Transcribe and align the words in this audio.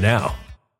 now. 0.00 0.34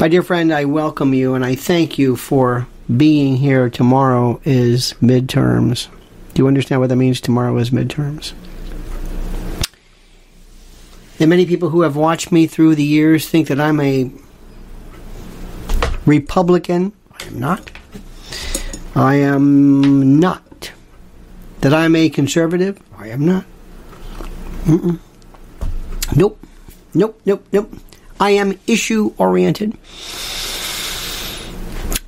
My 0.00 0.08
dear 0.08 0.22
friend, 0.22 0.52
I 0.52 0.64
welcome 0.64 1.14
you 1.14 1.34
and 1.34 1.44
I 1.44 1.54
thank 1.54 1.98
you 1.98 2.16
for 2.16 2.66
being 2.94 3.36
here. 3.36 3.70
Tomorrow 3.70 4.40
is 4.44 4.92
midterms. 5.00 5.86
Do 6.34 6.42
you 6.42 6.48
understand 6.48 6.80
what 6.80 6.88
that 6.90 6.96
means? 6.96 7.20
Tomorrow 7.20 7.56
is 7.58 7.70
midterms. 7.70 8.32
And 11.20 11.30
many 11.30 11.46
people 11.46 11.70
who 11.70 11.82
have 11.82 11.94
watched 11.94 12.32
me 12.32 12.48
through 12.48 12.74
the 12.74 12.84
years 12.84 13.28
think 13.28 13.46
that 13.48 13.60
I'm 13.60 13.78
a 13.80 14.10
Republican. 16.06 16.92
I 17.12 17.24
am 17.26 17.38
not. 17.38 17.70
I 18.96 19.14
am 19.14 20.18
not. 20.18 20.72
That 21.60 21.72
I'm 21.72 21.94
a 21.94 22.08
conservative. 22.10 22.80
I 22.98 23.08
am 23.08 23.24
not. 23.24 23.44
Mm-mm. 24.64 24.98
Nope. 26.16 26.44
Nope, 26.96 27.20
nope, 27.24 27.46
nope. 27.52 27.72
I 28.20 28.30
am 28.30 28.58
issue 28.66 29.12
oriented. 29.18 29.76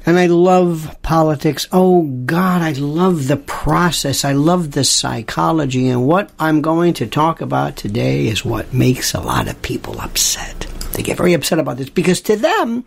And 0.07 0.21
I 0.21 0.27
love 0.27 0.97
politics. 1.03 1.67
Oh 1.73 2.03
God, 2.03 2.63
I 2.63 2.73
love 2.73 3.27
the 3.27 3.37
process. 3.37 4.25
I 4.25 4.33
love 4.33 4.71
the 4.71 4.85
psychology. 4.85 5.89
And 5.89 6.07
what 6.07 6.31
I'm 6.39 6.63
going 6.63 6.95
to 6.95 7.07
talk 7.09 7.41
about 7.41 7.77
today 7.77 8.29
is 8.29 8.45
what 8.45 8.73
makes 8.73 9.15
a 9.15 9.21
lot 9.21 9.49
of 9.49 9.61
people 9.63 10.01
upset. 10.01 10.61
They 10.93 11.03
get 11.03 11.17
very 11.17 11.33
upset 11.33 11.59
about 11.59 11.77
this 11.77 11.91
because 11.91 12.21
to 12.23 12.37
them, 12.37 12.85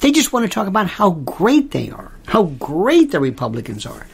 they 0.00 0.10
just 0.10 0.32
want 0.32 0.46
to 0.46 0.50
talk 0.50 0.66
about 0.66 0.88
how 0.88 1.10
great 1.10 1.70
they 1.70 1.90
are, 1.90 2.12
how 2.26 2.44
great 2.44 3.10
the 3.10 3.20
Republicans 3.20 3.84
are. 3.84 4.06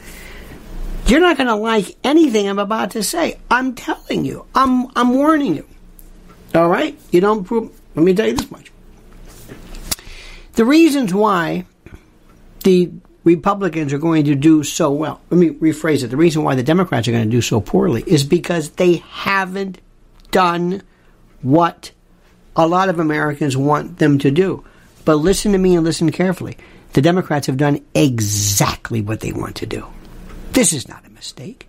You're 1.07 1.21
not 1.21 1.37
going 1.37 1.47
to 1.47 1.55
like 1.55 1.95
anything 2.03 2.47
I'm 2.47 2.59
about 2.59 2.91
to 2.91 3.03
say. 3.03 3.39
I'm 3.49 3.75
telling 3.75 4.25
you. 4.25 4.45
I'm 4.53 4.87
I'm 4.95 5.13
warning 5.13 5.55
you. 5.55 5.65
All 6.53 6.67
right? 6.67 6.97
You 7.11 7.21
don't 7.21 7.43
prove. 7.45 7.80
Let 7.95 8.03
me 8.03 8.13
tell 8.13 8.27
you 8.27 8.33
this 8.33 8.51
much. 8.51 8.71
The 10.53 10.65
reasons 10.65 11.13
why 11.13 11.65
the 12.63 12.91
Republicans 13.23 13.93
are 13.93 13.99
going 13.99 14.25
to 14.25 14.35
do 14.35 14.63
so 14.63 14.91
well. 14.91 15.21
Let 15.29 15.37
me 15.37 15.49
rephrase 15.49 16.03
it. 16.03 16.07
The 16.07 16.17
reason 16.17 16.43
why 16.43 16.55
the 16.55 16.63
Democrats 16.63 17.07
are 17.07 17.11
going 17.11 17.25
to 17.25 17.29
do 17.29 17.41
so 17.41 17.61
poorly 17.61 18.03
is 18.07 18.23
because 18.23 18.71
they 18.71 18.97
haven't 19.09 19.79
done 20.31 20.81
what 21.41 21.91
a 22.55 22.67
lot 22.67 22.89
of 22.89 22.99
Americans 22.99 23.55
want 23.55 23.99
them 23.99 24.17
to 24.19 24.31
do. 24.31 24.63
But 25.05 25.15
listen 25.15 25.51
to 25.51 25.57
me 25.57 25.75
and 25.75 25.85
listen 25.85 26.11
carefully. 26.11 26.57
The 26.93 27.01
Democrats 27.01 27.47
have 27.47 27.57
done 27.57 27.83
exactly 27.95 29.01
what 29.01 29.21
they 29.21 29.31
want 29.31 29.55
to 29.57 29.65
do. 29.65 29.85
This 30.51 30.73
is 30.73 30.87
not 30.87 31.05
a 31.05 31.09
mistake. 31.09 31.67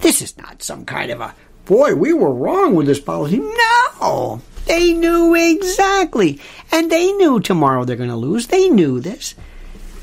This 0.00 0.20
is 0.20 0.36
not 0.36 0.62
some 0.62 0.84
kind 0.84 1.10
of 1.10 1.20
a, 1.20 1.34
boy, 1.64 1.94
we 1.94 2.12
were 2.12 2.32
wrong 2.32 2.74
with 2.74 2.86
this 2.86 3.00
policy. 3.00 3.38
No! 3.38 4.40
They 4.68 4.92
knew 4.92 5.34
exactly. 5.34 6.40
And 6.70 6.92
they 6.92 7.10
knew 7.12 7.40
tomorrow 7.40 7.84
they're 7.84 7.96
going 7.96 8.10
to 8.10 8.16
lose. 8.16 8.46
They 8.46 8.68
knew 8.68 9.00
this. 9.00 9.34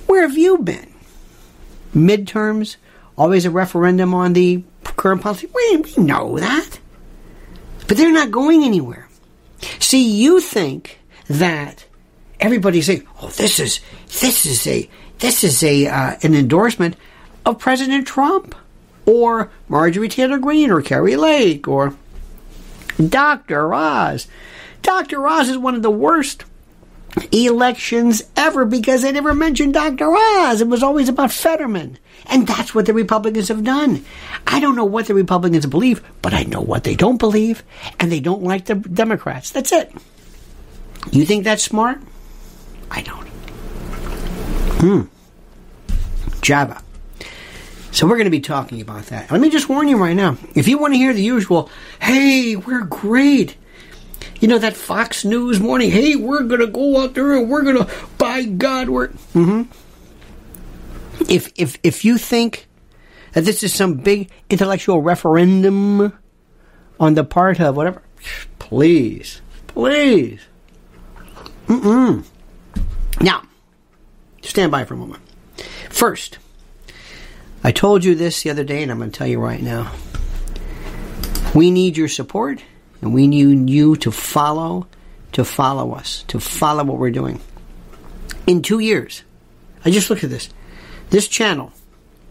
Where 0.08 0.24
have 0.24 0.38
you 0.38 0.58
been? 0.58 0.92
Midterms? 1.94 2.78
Always 3.16 3.46
a 3.46 3.52
referendum 3.52 4.14
on 4.14 4.34
the 4.34 4.64
current 4.84 5.22
policy? 5.22 5.48
We, 5.54 5.78
we 5.78 6.04
know 6.04 6.40
that. 6.40 6.80
But 7.88 7.98
they're 7.98 8.12
not 8.12 8.32
going 8.32 8.64
anywhere. 8.64 9.08
See, 9.80 10.04
you 10.04 10.42
think 10.42 11.00
that 11.28 11.86
everybody's 12.40 12.88
saying, 12.88 13.08
"Oh, 13.22 13.30
this 13.30 13.60
is 13.60 13.80
this 14.20 14.46
is 14.46 14.66
a 14.68 14.90
this 15.20 15.44
is 15.44 15.64
a 15.64 15.88
uh, 15.88 16.16
an 16.24 16.36
endorsement 16.36 16.96
of 17.46 17.60
President 17.60 18.08
Trump 18.08 18.56
or 19.06 19.52
Marjorie 19.70 20.10
Taylor 20.10 20.40
Greene 20.40 20.72
or 20.72 20.82
Kari 20.82 21.16
Lake 21.16 21.68
or 21.68 21.96
Dr. 22.98 23.74
Oz." 23.74 24.28
Dr. 24.86 25.28
Oz 25.28 25.50
is 25.50 25.58
one 25.58 25.74
of 25.74 25.82
the 25.82 25.90
worst 25.90 26.46
elections 27.32 28.22
ever 28.36 28.66
because 28.66 29.02
they 29.02 29.12
never 29.12 29.34
mentioned 29.34 29.74
Dr. 29.74 30.14
Oz. 30.16 30.62
It 30.62 30.68
was 30.68 30.84
always 30.84 31.10
about 31.10 31.32
Fetterman. 31.32 31.98
And 32.28 32.46
that's 32.46 32.76
what 32.76 32.86
the 32.86 32.94
Republicans 32.94 33.48
have 33.48 33.64
done. 33.64 34.06
I 34.46 34.60
don't 34.60 34.76
know 34.76 34.86
what 34.86 35.08
the 35.08 35.16
Republicans 35.16 35.66
believe, 35.66 36.04
but 36.22 36.36
I 36.36 36.44
know 36.44 36.62
what 36.62 36.84
they 36.84 36.96
don't 36.96 37.18
believe, 37.18 37.64
and 38.00 38.12
they 38.12 38.20
don't 38.20 38.44
like 38.44 38.66
the 38.66 38.76
Democrats. 38.76 39.50
That's 39.50 39.72
it. 39.72 39.92
You 41.12 41.26
think 41.26 41.46
that's 41.46 41.64
smart? 41.64 42.00
I 42.92 43.02
don't. 43.02 43.28
Hmm. 44.82 45.02
Java. 46.42 46.80
So 47.92 48.06
we're 48.06 48.18
going 48.18 48.26
to 48.26 48.32
be 48.32 48.40
talking 48.40 48.82
about 48.82 49.06
that. 49.08 49.32
Let 49.32 49.42
me 49.42 49.50
just 49.50 49.68
warn 49.68 49.88
you 49.88 49.98
right 49.98 50.16
now. 50.16 50.38
If 50.54 50.68
you 50.68 50.78
want 50.78 50.94
to 50.94 50.98
hear 51.00 51.14
the 51.14 51.24
usual, 51.24 51.72
hey, 52.00 52.56
we're 52.56 52.82
great 52.82 53.56
you 54.40 54.48
know, 54.48 54.58
that 54.58 54.76
Fox 54.76 55.26
News 55.26 55.60
morning, 55.60 55.92
hey, 55.92 56.16
we're 56.16 56.44
going 56.44 56.62
to 56.62 56.68
go 56.68 57.02
out 57.02 57.14
there 57.14 57.34
and 57.36 57.50
we're 57.50 57.64
going 57.64 57.78
to, 57.78 57.90
by 58.18 58.44
God, 58.44 58.90
we're. 58.90 59.08
Mm-hmm. 59.08 59.64
If, 61.30 61.52
if, 61.56 61.78
if 61.84 62.04
you 62.04 62.18
think 62.18 62.68
that 63.34 63.46
this 63.46 63.64
is 63.64 63.74
some 63.74 63.96
big 63.96 64.30
intellectual 64.50 65.02
referendum 65.02 66.14
on 67.00 67.14
the 67.14 67.24
part 67.24 67.60
of 67.60 67.76
whatever, 67.76 68.02
please, 68.60 69.42
please. 69.68 70.42
Mm-mm. 71.68 72.26
Now, 73.22 73.44
stand 74.42 74.72
by 74.72 74.86
for 74.86 74.94
a 74.94 74.98
moment. 74.98 75.24
First, 75.90 76.38
I 77.64 77.72
told 77.72 78.04
you 78.04 78.14
this 78.14 78.44
the 78.44 78.50
other 78.50 78.64
day, 78.64 78.84
and 78.84 78.92
I'm 78.92 78.98
going 78.98 79.12
to 79.12 79.18
tell 79.18 79.28
you 79.28 79.40
right 79.40 79.62
now. 79.62 79.92
We 81.56 81.72
need 81.72 81.96
your 81.98 82.10
support 82.10 82.62
and 83.06 83.14
we 83.14 83.28
need 83.28 83.70
you 83.70 83.96
to 83.98 84.10
follow, 84.12 84.88
to 85.34 85.46
follow 85.46 85.94
us, 85.94 86.24
to 86.28 86.40
follow 86.40 86.84
what 86.84 86.98
we're 86.98 87.12
doing. 87.12 87.40
In 88.48 88.64
two 88.64 88.80
years, 88.80 89.22
I 89.86 89.92
just 89.92 90.10
looked 90.10 90.24
at 90.24 90.32
this. 90.32 90.50
This 91.12 91.28
channel, 91.28 91.72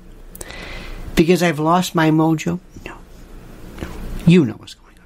Because 1.15 1.45
I've 1.45 1.61
lost 1.61 1.95
my 1.95 2.11
mojo? 2.11 2.59
No. 2.85 2.97
No. 3.81 3.89
You 4.27 4.45
know 4.45 4.55
what's 4.55 4.75
going 4.75 4.97
on. 4.99 5.05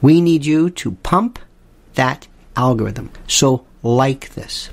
We 0.00 0.20
need 0.20 0.46
you 0.46 0.70
to 0.70 0.92
pump 0.92 1.40
that 1.94 2.28
algorithm. 2.56 3.10
So 3.28 3.66
like 3.82 4.34
this. 4.34 4.70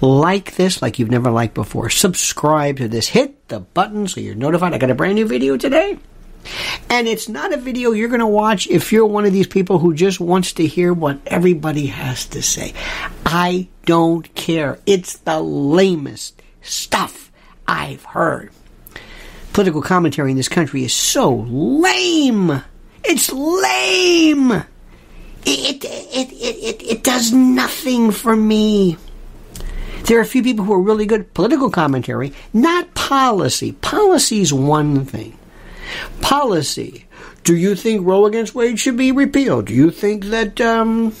Like 0.00 0.56
this 0.56 0.80
like 0.80 0.98
you've 0.98 1.10
never 1.10 1.30
liked 1.30 1.54
before. 1.54 1.90
Subscribe 1.90 2.78
to 2.78 2.88
this. 2.88 3.08
Hit 3.08 3.48
the 3.48 3.60
button 3.60 4.08
so 4.08 4.20
you're 4.20 4.34
notified. 4.34 4.72
I 4.72 4.78
got 4.78 4.90
a 4.90 4.94
brand 4.94 5.16
new 5.16 5.26
video 5.26 5.56
today. 5.56 5.98
And 6.90 7.08
it's 7.08 7.28
not 7.28 7.52
a 7.52 7.56
video 7.56 7.92
you're 7.92 8.08
going 8.08 8.20
to 8.20 8.26
watch 8.26 8.66
if 8.66 8.92
you're 8.92 9.06
one 9.06 9.24
of 9.24 9.32
these 9.32 9.46
people 9.46 9.78
who 9.78 9.94
just 9.94 10.20
wants 10.20 10.54
to 10.54 10.66
hear 10.66 10.92
what 10.92 11.18
everybody 11.26 11.86
has 11.86 12.26
to 12.26 12.42
say. 12.42 12.74
I 13.24 13.68
don't 13.86 14.34
care. 14.34 14.78
It's 14.86 15.16
the 15.18 15.40
lamest 15.40 16.40
stuff 16.60 17.32
I've 17.66 18.04
heard. 18.04 18.52
Political 19.52 19.82
commentary 19.82 20.32
in 20.32 20.36
this 20.36 20.48
country 20.48 20.84
is 20.84 20.92
so 20.92 21.46
lame. 21.48 22.62
It's 23.04 23.32
lame. 23.32 24.64
It, 25.46 25.84
it, 25.84 26.32
it, 26.32 26.32
it, 26.32 26.82
it 26.82 27.02
does 27.02 27.32
nothing 27.32 28.10
for 28.10 28.34
me. 28.34 28.96
There 30.04 30.18
are 30.18 30.22
a 30.22 30.26
few 30.26 30.42
people 30.42 30.64
who 30.64 30.72
are 30.72 30.80
really 30.80 31.06
good 31.06 31.32
political 31.34 31.70
commentary, 31.70 32.32
not 32.52 32.94
policy. 32.94 33.72
Policy 33.72 34.40
is 34.40 34.52
one 34.52 35.04
thing. 35.04 35.38
Policy. 36.20 37.06
Do 37.42 37.56
you 37.56 37.74
think 37.74 38.06
Roe 38.06 38.26
against 38.26 38.54
Wade 38.54 38.78
should 38.78 38.96
be 38.96 39.12
repealed? 39.12 39.66
Do 39.66 39.74
you 39.74 39.90
think 39.90 40.26
that 40.26 40.60
um, 40.60 41.14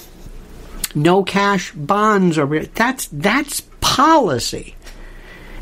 no 0.94 1.22
cash 1.22 1.72
bonds 1.72 2.38
are 2.38 2.46
re- 2.46 2.70
that's 2.74 3.08
that's 3.08 3.62
policy. 3.80 4.74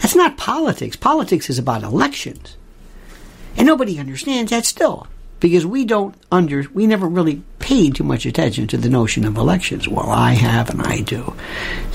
That's 0.00 0.14
not 0.14 0.37
politics. 0.37 0.97
Politics 0.97 1.49
is 1.49 1.59
about 1.59 1.82
elections, 1.82 2.56
and 3.56 3.67
nobody 3.67 3.99
understands 3.99 4.50
that 4.50 4.64
still 4.64 5.06
because 5.43 5.67
we 5.67 5.85
don't 5.85 6.15
under 6.31 6.65
we 6.73 6.87
never 6.87 7.09
really 7.09 7.43
paid 7.59 7.97
too 7.97 8.05
much 8.05 8.25
attention 8.25 8.69
to 8.69 8.77
the 8.77 8.89
notion 8.89 9.25
of 9.25 9.37
elections. 9.37 9.89
Well, 9.89 10.09
I 10.09 10.33
have 10.33 10.71
and 10.71 10.81
I 10.81 11.00
do. 11.00 11.35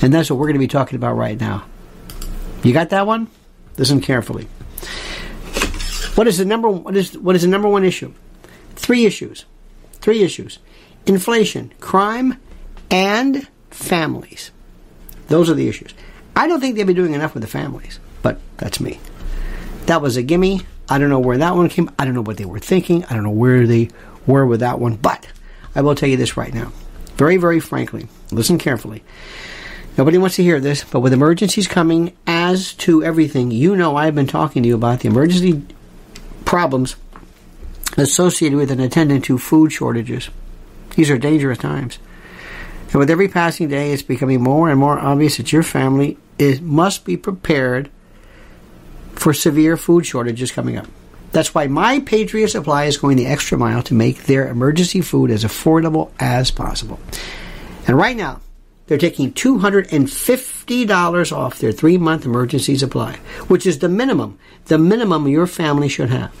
And 0.02 0.12
that's 0.12 0.30
what 0.30 0.38
we're 0.38 0.46
going 0.46 0.56
to 0.56 0.60
be 0.60 0.68
talking 0.68 0.96
about 0.96 1.14
right 1.14 1.40
now. 1.40 1.64
You 2.62 2.74
got 2.74 2.90
that 2.90 3.06
one? 3.06 3.28
Listen 3.78 4.02
carefully. 4.02 4.44
What 6.14 6.28
is 6.28 6.36
the 6.36 6.44
number 6.44 6.68
what 6.68 6.94
is 6.94 7.16
what 7.16 7.34
is 7.36 7.42
the 7.42 7.48
number 7.48 7.68
one 7.68 7.84
issue? 7.84 8.12
Three 8.76 9.06
issues. 9.06 9.46
Three 9.94 10.22
issues. 10.22 10.58
Inflation, 11.06 11.72
crime, 11.80 12.38
and 12.90 13.48
families. 13.70 14.50
Those 15.28 15.48
are 15.48 15.54
the 15.54 15.68
issues. 15.68 15.94
I 16.36 16.46
don't 16.48 16.60
think 16.60 16.76
they've 16.76 16.86
been 16.86 16.94
doing 16.94 17.14
enough 17.14 17.32
with 17.32 17.42
the 17.42 17.48
families, 17.48 17.98
but 18.20 18.40
that's 18.58 18.78
me. 18.78 19.00
That 19.86 20.02
was 20.02 20.18
a 20.18 20.22
gimme. 20.22 20.60
I 20.88 20.98
don't 20.98 21.10
know 21.10 21.18
where 21.18 21.38
that 21.38 21.54
one 21.54 21.68
came. 21.68 21.90
I 21.98 22.04
don't 22.04 22.14
know 22.14 22.22
what 22.22 22.36
they 22.38 22.44
were 22.44 22.58
thinking. 22.58 23.04
I 23.04 23.14
don't 23.14 23.24
know 23.24 23.30
where 23.30 23.66
they 23.66 23.90
were 24.26 24.46
with 24.46 24.60
that 24.60 24.78
one. 24.78 24.96
But 24.96 25.26
I 25.74 25.82
will 25.82 25.94
tell 25.94 26.08
you 26.08 26.16
this 26.16 26.36
right 26.36 26.52
now, 26.52 26.72
very, 27.16 27.36
very 27.36 27.60
frankly. 27.60 28.08
Listen 28.30 28.58
carefully. 28.58 29.02
Nobody 29.96 30.16
wants 30.16 30.36
to 30.36 30.44
hear 30.44 30.60
this, 30.60 30.84
but 30.84 31.00
with 31.00 31.12
emergencies 31.12 31.66
coming, 31.66 32.16
as 32.26 32.72
to 32.74 33.02
everything, 33.02 33.50
you 33.50 33.74
know 33.74 33.96
I've 33.96 34.14
been 34.14 34.28
talking 34.28 34.62
to 34.62 34.68
you 34.68 34.76
about 34.76 35.00
the 35.00 35.08
emergency 35.08 35.62
problems 36.44 36.94
associated 37.96 38.56
with 38.56 38.70
and 38.70 38.80
attendant 38.80 39.24
to 39.24 39.38
food 39.38 39.72
shortages. 39.72 40.30
These 40.94 41.10
are 41.10 41.18
dangerous 41.18 41.58
times. 41.58 41.98
And 42.92 42.94
with 42.94 43.10
every 43.10 43.28
passing 43.28 43.68
day, 43.68 43.92
it's 43.92 44.02
becoming 44.02 44.40
more 44.40 44.70
and 44.70 44.78
more 44.78 44.98
obvious 44.98 45.36
that 45.36 45.52
your 45.52 45.64
family 45.64 46.16
is, 46.38 46.60
must 46.60 47.04
be 47.04 47.16
prepared 47.16 47.90
for 49.18 49.34
severe 49.34 49.76
food 49.76 50.06
shortages 50.06 50.52
coming 50.52 50.76
up. 50.76 50.86
That's 51.32 51.54
why 51.54 51.66
My 51.66 52.00
Patriot 52.00 52.48
Supply 52.48 52.84
is 52.84 52.96
going 52.96 53.18
the 53.18 53.26
extra 53.26 53.58
mile 53.58 53.82
to 53.84 53.94
make 53.94 54.24
their 54.24 54.48
emergency 54.48 55.02
food 55.02 55.30
as 55.30 55.44
affordable 55.44 56.10
as 56.18 56.50
possible. 56.50 56.98
And 57.86 57.96
right 57.96 58.16
now, 58.16 58.40
they're 58.86 58.96
taking 58.96 59.32
$250 59.32 61.36
off 61.36 61.58
their 61.58 61.72
three 61.72 61.98
month 61.98 62.24
emergency 62.24 62.76
supply, 62.76 63.16
which 63.48 63.66
is 63.66 63.80
the 63.80 63.90
minimum, 63.90 64.38
the 64.66 64.78
minimum 64.78 65.28
your 65.28 65.46
family 65.46 65.88
should 65.88 66.08
have. 66.08 66.34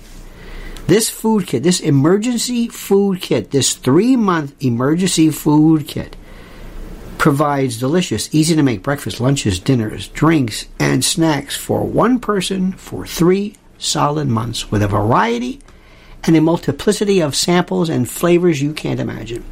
This 0.86 1.10
food 1.10 1.46
kit, 1.46 1.62
this 1.62 1.80
emergency 1.80 2.68
food 2.68 3.20
kit, 3.20 3.50
this 3.50 3.74
three 3.74 4.16
month 4.16 4.54
emergency 4.64 5.30
food 5.30 5.86
kit 5.86 6.16
provides 7.18 7.78
delicious, 7.78 8.32
easy 8.34 8.54
to 8.54 8.62
make 8.62 8.82
breakfast, 8.82 9.20
lunches, 9.20 9.58
dinners, 9.58 10.08
drinks, 10.08 10.66
and 10.78 11.04
snacks 11.04 11.56
for 11.56 11.84
one 11.84 12.20
person 12.20 12.72
for 12.72 13.06
three 13.06 13.56
solid 13.78 14.28
months 14.28 14.70
with 14.70 14.82
a 14.82 14.88
variety 14.88 15.60
and 16.24 16.36
a 16.36 16.40
multiplicity 16.40 17.20
of 17.20 17.36
samples 17.36 17.88
and 17.88 18.08
flavors 18.08 18.60
you 18.60 18.72
can't 18.72 19.00
imagine. 19.00 19.44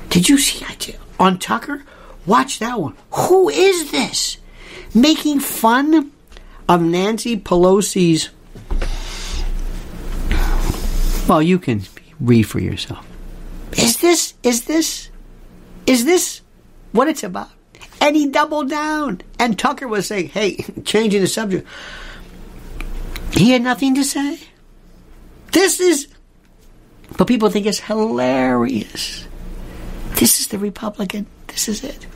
Did 0.09 0.27
you 0.27 0.39
see 0.39 0.65
on 1.19 1.37
Tucker? 1.37 1.83
Watch 2.25 2.59
that 2.59 2.79
one. 2.79 2.95
Who 3.11 3.49
is 3.49 3.91
this? 3.91 4.37
Making 4.93 5.39
fun 5.39 6.11
of 6.67 6.81
Nancy 6.81 7.37
Pelosi's. 7.37 8.29
Well, 11.27 11.41
you 11.41 11.59
can 11.59 11.83
read 12.19 12.43
for 12.43 12.59
yourself. 12.59 13.05
Is 13.73 13.97
this, 13.97 14.33
is 14.43 14.65
this, 14.65 15.09
is 15.85 16.05
this 16.05 16.41
what 16.91 17.07
it's 17.07 17.23
about? 17.23 17.49
And 17.99 18.15
he 18.15 18.27
doubled 18.27 18.69
down. 18.69 19.21
And 19.39 19.57
Tucker 19.57 19.87
was 19.87 20.07
saying, 20.07 20.29
hey, 20.29 20.55
changing 20.85 21.21
the 21.21 21.27
subject. 21.27 21.67
He 23.33 23.51
had 23.51 23.61
nothing 23.61 23.95
to 23.95 24.03
say. 24.03 24.39
This 25.51 25.79
is, 25.79 26.07
but 27.17 27.27
people 27.27 27.49
think 27.49 27.65
it's 27.65 27.79
hilarious. 27.79 29.27
This 30.15 30.39
is 30.39 30.47
the 30.47 30.57
Republican. 30.57 31.25
This 31.47 31.67
is 31.67 31.83
it. 31.83 32.07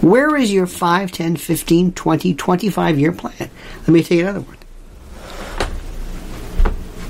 Where 0.00 0.36
is 0.36 0.52
your 0.52 0.66
5, 0.66 1.10
10, 1.10 1.36
15, 1.36 1.92
20, 1.92 2.34
25 2.34 2.98
year 2.98 3.12
plan? 3.12 3.50
Let 3.80 3.88
me 3.88 4.02
take 4.02 4.20
another 4.20 4.40
one. 4.40 4.56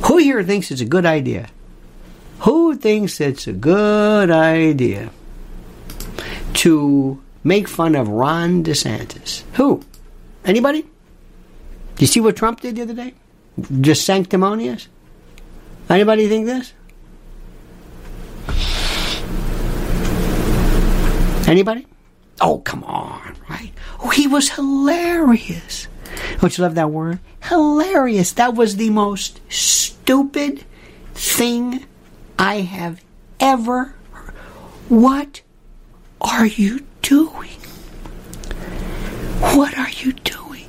Who 0.06 0.16
here 0.16 0.42
thinks 0.42 0.70
it's 0.70 0.80
a 0.80 0.86
good 0.86 1.04
idea? 1.04 1.48
Who 2.40 2.76
thinks 2.76 3.20
it's 3.20 3.46
a 3.46 3.52
good 3.52 4.30
idea 4.30 5.10
to 6.54 7.22
make 7.44 7.68
fun 7.68 7.94
of 7.94 8.08
Ron 8.08 8.64
DeSantis? 8.64 9.42
Who? 9.54 9.82
Anybody? 10.44 10.86
You 11.98 12.06
see 12.06 12.20
what 12.20 12.36
Trump 12.36 12.60
did 12.60 12.76
the 12.76 12.82
other 12.82 12.94
day? 12.94 13.12
Just 13.80 14.06
sanctimonious? 14.06 14.88
Anybody 15.90 16.28
think 16.28 16.46
this? 16.46 16.72
Anybody? 21.48 21.86
Oh, 22.40 22.58
come 22.58 22.84
on, 22.84 23.36
right? 23.48 23.72
Oh, 24.00 24.10
he 24.10 24.26
was 24.26 24.50
hilarious. 24.50 25.88
Don't 26.40 26.56
you 26.56 26.62
love 26.62 26.76
that 26.76 26.90
word? 26.90 27.18
Hilarious. 27.44 28.32
That 28.32 28.54
was 28.54 28.76
the 28.76 28.90
most 28.90 29.40
stupid 29.52 30.64
thing 31.14 31.84
I 32.38 32.60
have 32.60 33.02
ever 33.40 33.94
heard. 34.12 34.34
What 34.88 35.42
are 36.20 36.46
you 36.46 36.86
doing? 37.02 37.50
What 39.40 39.76
are 39.76 39.90
you 39.90 40.12
doing? 40.12 40.66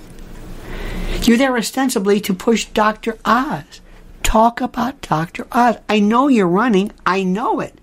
You're 1.21 1.37
there 1.37 1.57
ostensibly 1.57 2.19
to 2.21 2.33
push 2.33 2.65
Dr. 2.65 3.17
Oz. 3.25 3.81
Talk 4.23 4.61
about 4.61 5.01
Dr. 5.01 5.47
Oz. 5.51 5.77
I 5.87 5.99
know 5.99 6.27
you're 6.27 6.47
running. 6.47 6.91
I 7.05 7.23
know 7.23 7.59
it. 7.59 7.79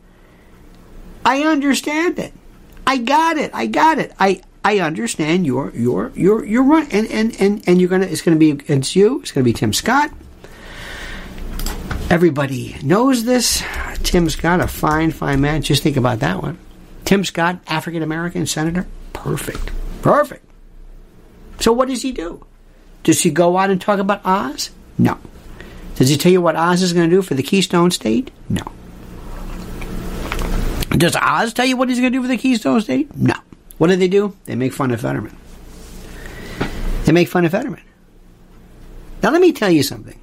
I 1.24 1.42
understand 1.42 2.18
it. 2.18 2.32
I 2.86 2.98
got 2.98 3.36
it. 3.36 3.50
I 3.54 3.66
got 3.66 3.98
it. 3.98 4.12
I 4.18 4.42
I 4.64 4.78
understand 4.80 5.46
your 5.46 5.70
your 5.74 6.12
your 6.14 6.44
your 6.44 6.62
run 6.62 6.88
and 6.90 7.06
and 7.08 7.40
and 7.40 7.62
and 7.66 7.80
you're 7.80 7.90
gonna 7.90 8.06
it's 8.06 8.22
gonna 8.22 8.36
be 8.36 8.52
it's 8.66 8.94
you. 8.94 9.20
It's 9.20 9.32
gonna 9.32 9.44
be 9.44 9.52
Tim 9.52 9.72
Scott. 9.72 10.10
Everybody 12.08 12.76
knows 12.82 13.24
this. 13.24 13.62
Tim 14.04 14.30
Scott, 14.30 14.60
a 14.60 14.68
fine, 14.68 15.10
fine 15.10 15.40
man. 15.40 15.62
Just 15.62 15.82
think 15.82 15.96
about 15.96 16.20
that 16.20 16.40
one. 16.40 16.58
Tim 17.04 17.24
Scott, 17.24 17.58
African 17.66 18.02
American 18.02 18.46
senator, 18.46 18.86
perfect, 19.12 19.70
perfect. 20.02 20.44
So 21.60 21.72
what 21.72 21.88
does 21.88 22.02
he 22.02 22.12
do? 22.12 22.44
Does 23.02 23.22
he 23.22 23.30
go 23.30 23.56
out 23.56 23.70
and 23.70 23.80
talk 23.80 23.98
about 23.98 24.20
Oz? 24.24 24.70
No. 24.98 25.18
Does 25.94 26.08
he 26.08 26.16
tell 26.16 26.32
you 26.32 26.40
what 26.40 26.56
Oz 26.56 26.82
is 26.82 26.92
going 26.92 27.08
to 27.08 27.16
do 27.16 27.22
for 27.22 27.34
the 27.34 27.42
Keystone 27.42 27.90
State? 27.90 28.30
No. 28.48 28.62
Does 30.96 31.16
Oz 31.16 31.52
tell 31.52 31.66
you 31.66 31.76
what 31.76 31.88
he's 31.88 32.00
going 32.00 32.12
to 32.12 32.18
do 32.18 32.22
for 32.22 32.28
the 32.28 32.36
Keystone 32.38 32.80
State? 32.80 33.14
No. 33.16 33.34
What 33.78 33.88
do 33.88 33.96
they 33.96 34.08
do? 34.08 34.34
They 34.46 34.54
make 34.54 34.72
fun 34.72 34.90
of 34.90 35.00
Fetterman. 35.00 35.36
They 37.04 37.12
make 37.12 37.28
fun 37.28 37.44
of 37.44 37.52
Fetterman. 37.52 37.82
Now, 39.22 39.30
let 39.30 39.40
me 39.40 39.52
tell 39.52 39.70
you 39.70 39.82
something. 39.82 40.18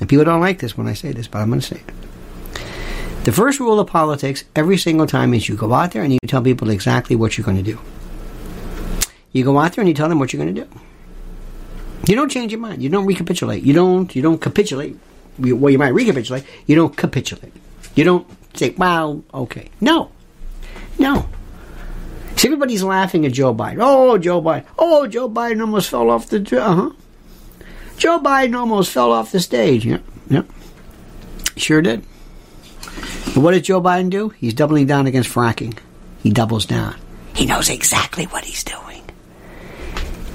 And 0.00 0.08
people 0.08 0.24
don't 0.24 0.40
like 0.40 0.58
this 0.58 0.76
when 0.76 0.86
I 0.86 0.94
say 0.94 1.12
this, 1.12 1.28
but 1.28 1.38
I'm 1.38 1.48
going 1.48 1.60
to 1.60 1.66
say 1.66 1.76
it. 1.86 1.94
The 3.24 3.32
first 3.32 3.58
rule 3.60 3.80
of 3.80 3.88
politics 3.88 4.44
every 4.54 4.78
single 4.78 5.06
time 5.06 5.34
is 5.34 5.48
you 5.48 5.56
go 5.56 5.72
out 5.72 5.92
there 5.92 6.02
and 6.02 6.12
you 6.12 6.18
tell 6.26 6.42
people 6.42 6.70
exactly 6.70 7.16
what 7.16 7.36
you're 7.36 7.44
going 7.44 7.56
to 7.56 7.62
do. 7.62 7.78
You 9.32 9.44
go 9.44 9.58
out 9.58 9.72
there 9.72 9.82
and 9.82 9.88
you 9.88 9.94
tell 9.94 10.08
them 10.08 10.18
what 10.18 10.32
you're 10.32 10.42
going 10.42 10.54
to 10.54 10.64
do. 10.64 10.70
You 12.06 12.14
don't 12.14 12.30
change 12.30 12.52
your 12.52 12.60
mind. 12.60 12.82
You 12.82 12.88
don't 12.88 13.04
recapitulate. 13.04 13.64
You 13.64 13.74
don't. 13.74 14.14
You 14.14 14.22
don't 14.22 14.40
capitulate. 14.40 14.96
Well, 15.38 15.70
you 15.70 15.78
might 15.78 15.88
recapitulate. 15.88 16.44
You 16.66 16.76
don't 16.76 16.96
capitulate. 16.96 17.52
You 17.96 18.04
don't 18.04 18.26
say, 18.58 18.70
well, 18.70 19.22
okay. 19.32 19.70
No. 19.80 20.10
No. 20.98 21.28
See, 22.36 22.48
everybody's 22.48 22.82
laughing 22.82 23.24
at 23.24 23.32
Joe 23.32 23.54
Biden. 23.54 23.78
Oh, 23.80 24.18
Joe 24.18 24.42
Biden. 24.42 24.66
Oh, 24.78 25.06
Joe 25.06 25.28
Biden 25.28 25.60
almost 25.60 25.88
fell 25.88 26.10
off 26.10 26.28
the. 26.28 26.38
Uh 26.60 26.74
huh. 26.74 26.90
Joe 27.96 28.18
Biden 28.18 28.56
almost 28.56 28.92
fell 28.92 29.12
off 29.12 29.32
the 29.32 29.40
stage. 29.40 29.86
Yep. 29.86 30.02
Yep. 30.28 30.46
Sure 31.56 31.80
did. 31.80 32.04
What 33.34 33.52
did 33.52 33.64
Joe 33.64 33.80
Biden 33.80 34.10
do? 34.10 34.30
He's 34.30 34.54
doubling 34.54 34.86
down 34.86 35.06
against 35.06 35.30
fracking. 35.30 35.78
He 36.22 36.30
doubles 36.30 36.66
down. 36.66 36.94
He 37.34 37.46
knows 37.46 37.68
exactly 37.68 38.24
what 38.26 38.44
he's 38.44 38.64
doing. 38.64 39.02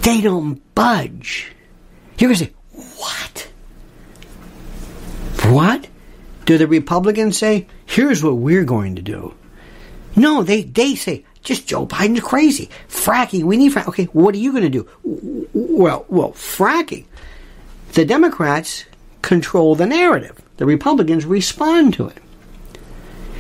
They 0.01 0.21
don't 0.21 0.61
budge. 0.75 1.51
You're 2.17 2.29
going 2.29 2.39
to 2.39 2.45
say, 2.45 2.53
what? 2.97 3.49
What? 5.51 5.87
Do 6.51 6.57
the 6.57 6.67
Republicans 6.67 7.37
say, 7.37 7.65
here's 7.85 8.21
what 8.21 8.35
we're 8.35 8.65
going 8.65 8.97
to 8.97 9.01
do? 9.01 9.33
No, 10.17 10.43
they, 10.43 10.63
they 10.63 10.95
say, 10.95 11.23
just 11.43 11.65
Joe 11.65 11.87
Biden's 11.87 12.19
crazy. 12.19 12.69
Fracking, 12.89 13.43
we 13.43 13.55
need 13.55 13.71
fracking. 13.71 13.87
Okay, 13.87 14.03
what 14.11 14.35
are 14.35 14.37
you 14.37 14.51
going 14.51 14.69
to 14.69 14.69
do? 14.69 14.85
Well, 15.53 16.05
well, 16.09 16.33
fracking. 16.33 17.05
The 17.93 18.03
Democrats 18.03 18.83
control 19.21 19.75
the 19.75 19.85
narrative. 19.85 20.41
The 20.57 20.65
Republicans 20.65 21.25
respond 21.25 21.93
to 21.93 22.07
it. 22.07 22.17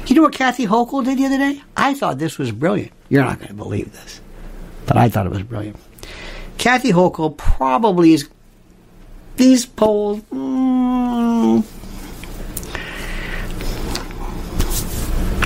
You 0.07 0.15
know 0.15 0.21
what 0.21 0.33
Kathy 0.33 0.65
Hochul 0.65 1.03
did 1.03 1.17
the 1.17 1.25
other 1.25 1.37
day? 1.37 1.61
I 1.75 1.93
thought 1.93 2.17
this 2.17 2.37
was 2.37 2.53
brilliant. 2.53 2.93
You're 3.09 3.25
not 3.25 3.39
going 3.39 3.49
to 3.49 3.53
believe 3.55 3.91
this, 3.91 4.21
but 4.85 4.95
I 4.95 5.09
thought 5.09 5.25
it 5.25 5.33
was 5.33 5.43
brilliant. 5.43 5.75
Kathy 6.57 6.93
Hochul 6.93 7.35
probably 7.35 8.13
is 8.13 8.29
these 9.35 9.65
polls. 9.65 10.21
Mm, 10.31 11.65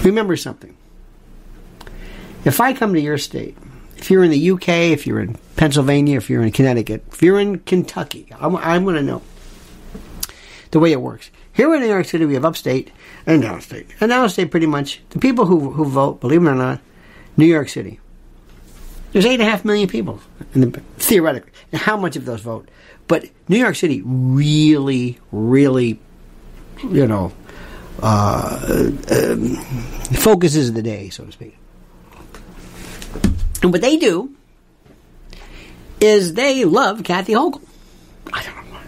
remember 0.05 0.35
something. 0.35 0.75
If 2.43 2.61
I 2.61 2.73
come 2.73 2.93
to 2.93 3.01
your 3.01 3.17
state, 3.17 3.57
if 3.97 4.11
you're 4.11 4.23
in 4.23 4.31
the 4.31 4.51
UK, 4.51 4.69
if 4.69 5.07
you're 5.07 5.19
in 5.19 5.37
Pennsylvania, 5.55 6.17
if 6.17 6.29
you're 6.29 6.43
in 6.43 6.51
Connecticut, 6.51 7.03
if 7.11 7.23
you're 7.23 7.39
in 7.39 7.59
Kentucky, 7.59 8.27
I'm, 8.39 8.55
I'm 8.57 8.83
going 8.83 8.95
to 8.95 9.01
know 9.01 9.21
the 10.71 10.79
way 10.79 10.91
it 10.91 11.01
works. 11.01 11.31
Here 11.53 11.73
in 11.73 11.79
New 11.79 11.87
York 11.87 12.05
City, 12.05 12.25
we 12.25 12.33
have 12.33 12.45
upstate 12.45 12.91
and 13.25 13.41
downstate. 13.41 13.87
And 13.99 14.11
downstate, 14.11 14.51
pretty 14.51 14.65
much, 14.65 15.01
the 15.11 15.19
people 15.19 15.45
who, 15.45 15.71
who 15.71 15.85
vote, 15.85 16.19
believe 16.19 16.43
it 16.43 16.49
or 16.49 16.55
not, 16.55 16.81
New 17.37 17.45
York 17.45 17.69
City. 17.69 17.99
There's 19.11 19.25
eight 19.25 19.39
and 19.39 19.43
a 19.43 19.49
half 19.49 19.63
million 19.63 19.87
people, 19.87 20.19
the, 20.51 20.69
theoretically. 20.97 21.51
And 21.71 21.81
how 21.81 21.95
much 21.95 22.17
of 22.17 22.25
those 22.25 22.41
vote? 22.41 22.69
But 23.07 23.29
New 23.47 23.57
York 23.57 23.75
City 23.75 24.01
really, 24.03 25.17
really, 25.31 25.99
you 26.83 27.07
know, 27.07 27.31
uh, 28.01 28.91
um, 29.11 29.55
focuses 30.15 30.73
the 30.73 30.81
day, 30.81 31.09
so 31.09 31.25
to 31.25 31.31
speak. 31.31 31.57
And 33.61 33.71
what 33.71 33.81
they 33.81 33.97
do 33.97 34.33
is 35.99 36.33
they 36.33 36.65
love 36.65 37.03
Kathy 37.03 37.33
Hochul. 37.33 37.61
I 38.31 38.43
don't 38.43 38.55
know 38.55 38.61
why. 38.73 38.83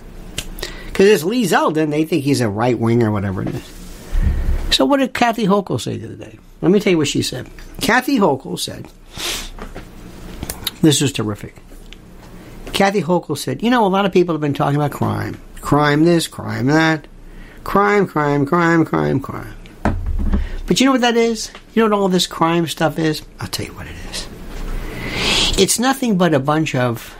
Because 0.87 1.07
it's 1.07 1.23
Lee 1.23 1.43
Zeldin, 1.43 1.89
they 1.89 2.05
think 2.05 2.23
he's 2.23 2.41
a 2.41 2.49
right 2.49 2.77
wing 2.77 3.01
or 3.03 3.11
whatever 3.11 3.41
it 3.41 3.49
is. 3.49 3.73
So 4.71 4.85
what 4.85 4.97
did 4.97 5.13
Kathy 5.13 5.45
Hochul 5.45 5.81
say 5.81 5.97
the 5.97 6.07
other 6.07 6.15
day? 6.15 6.37
Let 6.61 6.71
me 6.71 6.79
tell 6.79 6.91
you 6.91 6.97
what 6.97 7.07
she 7.07 7.21
said. 7.21 7.49
Kathy 7.81 8.19
Hochul 8.19 8.59
said, 8.59 8.87
this 10.81 11.01
was 11.01 11.11
terrific. 11.11 11.55
Kathy 12.73 13.01
Hochul 13.01 13.37
said, 13.37 13.63
you 13.63 13.71
know, 13.71 13.85
a 13.85 13.89
lot 13.89 14.05
of 14.05 14.11
people 14.11 14.35
have 14.35 14.41
been 14.41 14.53
talking 14.53 14.75
about 14.75 14.91
crime. 14.91 15.39
Crime 15.61 16.03
this, 16.03 16.27
crime 16.27 16.67
that. 16.67 17.07
Crime, 17.67 18.07
crime, 18.07 18.45
crime, 18.45 18.85
crime, 18.85 19.19
crime. 19.19 19.53
But 20.67 20.79
you 20.79 20.85
know 20.85 20.93
what 20.93 21.01
that 21.01 21.17
is? 21.17 21.51
You 21.73 21.83
know 21.83 21.89
what 21.89 22.01
all 22.01 22.07
this 22.07 22.25
crime 22.25 22.65
stuff 22.65 22.97
is? 22.97 23.23
I'll 23.41 23.49
tell 23.49 23.65
you 23.65 23.73
what 23.73 23.87
it 23.87 23.95
is. 24.09 25.59
It's 25.59 25.77
nothing 25.77 26.17
but 26.17 26.33
a 26.33 26.39
bunch 26.39 26.75
of 26.75 27.13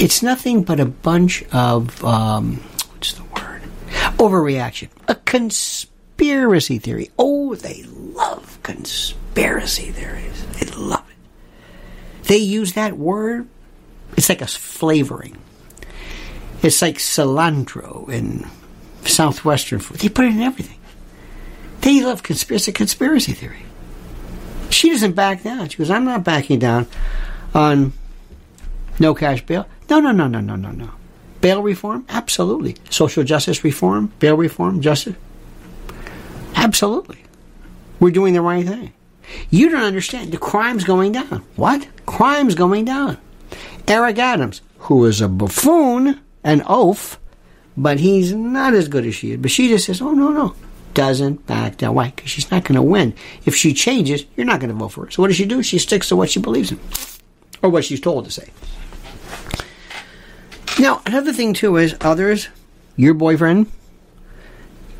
it's 0.00 0.20
nothing 0.20 0.64
but 0.64 0.80
a 0.80 0.84
bunch 0.84 1.44
of 1.52 2.04
um, 2.04 2.56
what's 2.90 3.12
the 3.12 3.22
word 3.22 3.62
overreaction 4.18 4.88
a 5.06 5.14
conspiracy 5.14 6.80
theory 6.80 7.10
oh 7.20 7.54
they 7.54 7.84
love 7.84 8.58
conspiracy 8.64 9.92
theories 9.92 10.44
they 10.58 10.66
love 10.74 11.08
it 11.08 12.24
they 12.26 12.38
use 12.38 12.72
that 12.72 12.98
word 12.98 13.46
it's 14.16 14.28
like 14.28 14.42
a 14.42 14.46
flavoring 14.46 15.36
it's 16.62 16.80
like 16.82 16.96
cilantro 16.96 18.08
in 18.08 18.48
southwestern 19.04 19.78
food 19.80 19.98
they 19.98 20.08
put 20.08 20.24
it 20.24 20.32
in 20.32 20.40
everything 20.40 20.78
they 21.82 22.00
love 22.00 22.22
conspiracy, 22.22 22.70
conspiracy 22.72 23.32
theory. 23.32 23.64
She 24.70 24.90
doesn't 24.90 25.12
back 25.12 25.42
down. 25.42 25.68
She 25.68 25.78
goes, 25.78 25.90
I'm 25.90 26.04
not 26.04 26.24
backing 26.24 26.60
down 26.60 26.86
on 27.54 27.92
no 29.00 29.14
cash 29.14 29.44
bail. 29.44 29.66
No, 29.90 29.98
no, 29.98 30.12
no, 30.12 30.28
no, 30.28 30.40
no, 30.40 30.54
no, 30.54 30.70
no. 30.70 30.90
Bail 31.40 31.60
reform? 31.60 32.06
Absolutely. 32.08 32.76
Social 32.88 33.24
justice 33.24 33.64
reform? 33.64 34.12
Bail 34.20 34.36
reform? 34.36 34.80
Justice? 34.80 35.16
Absolutely. 36.54 37.18
We're 37.98 38.12
doing 38.12 38.34
the 38.34 38.42
right 38.42 38.64
thing. 38.64 38.92
You 39.50 39.68
don't 39.68 39.82
understand. 39.82 40.30
The 40.30 40.38
crime's 40.38 40.84
going 40.84 41.12
down. 41.12 41.44
What? 41.56 41.86
Crime's 42.06 42.54
going 42.54 42.84
down. 42.84 43.18
Eric 43.88 44.18
Adams, 44.18 44.60
who 44.78 45.04
is 45.04 45.20
a 45.20 45.28
buffoon, 45.28 46.20
an 46.44 46.62
oaf, 46.66 47.18
but 47.76 48.00
he's 48.00 48.32
not 48.32 48.74
as 48.74 48.88
good 48.88 49.06
as 49.06 49.14
she 49.14 49.32
is. 49.32 49.38
But 49.38 49.50
she 49.50 49.68
just 49.68 49.86
says, 49.86 50.00
oh, 50.00 50.12
no, 50.12 50.30
no 50.30 50.54
doesn't 50.94 51.46
back 51.46 51.78
down. 51.78 51.94
Why? 51.94 52.10
Because 52.10 52.30
she's 52.30 52.50
not 52.50 52.64
going 52.64 52.76
to 52.76 52.82
win. 52.82 53.14
If 53.44 53.56
she 53.56 53.72
changes, 53.74 54.24
you're 54.36 54.46
not 54.46 54.60
going 54.60 54.70
to 54.70 54.76
vote 54.76 54.88
for 54.88 55.04
her. 55.04 55.10
So 55.10 55.22
what 55.22 55.28
does 55.28 55.36
she 55.36 55.46
do? 55.46 55.62
She 55.62 55.78
sticks 55.78 56.08
to 56.08 56.16
what 56.16 56.30
she 56.30 56.40
believes 56.40 56.72
in, 56.72 56.80
or 57.62 57.70
what 57.70 57.84
she's 57.84 58.00
told 58.00 58.24
to 58.24 58.30
say. 58.30 58.50
Now, 60.78 61.02
another 61.06 61.32
thing 61.32 61.54
too 61.54 61.76
is 61.76 61.96
others, 62.00 62.48
your 62.96 63.14
boyfriend, 63.14 63.70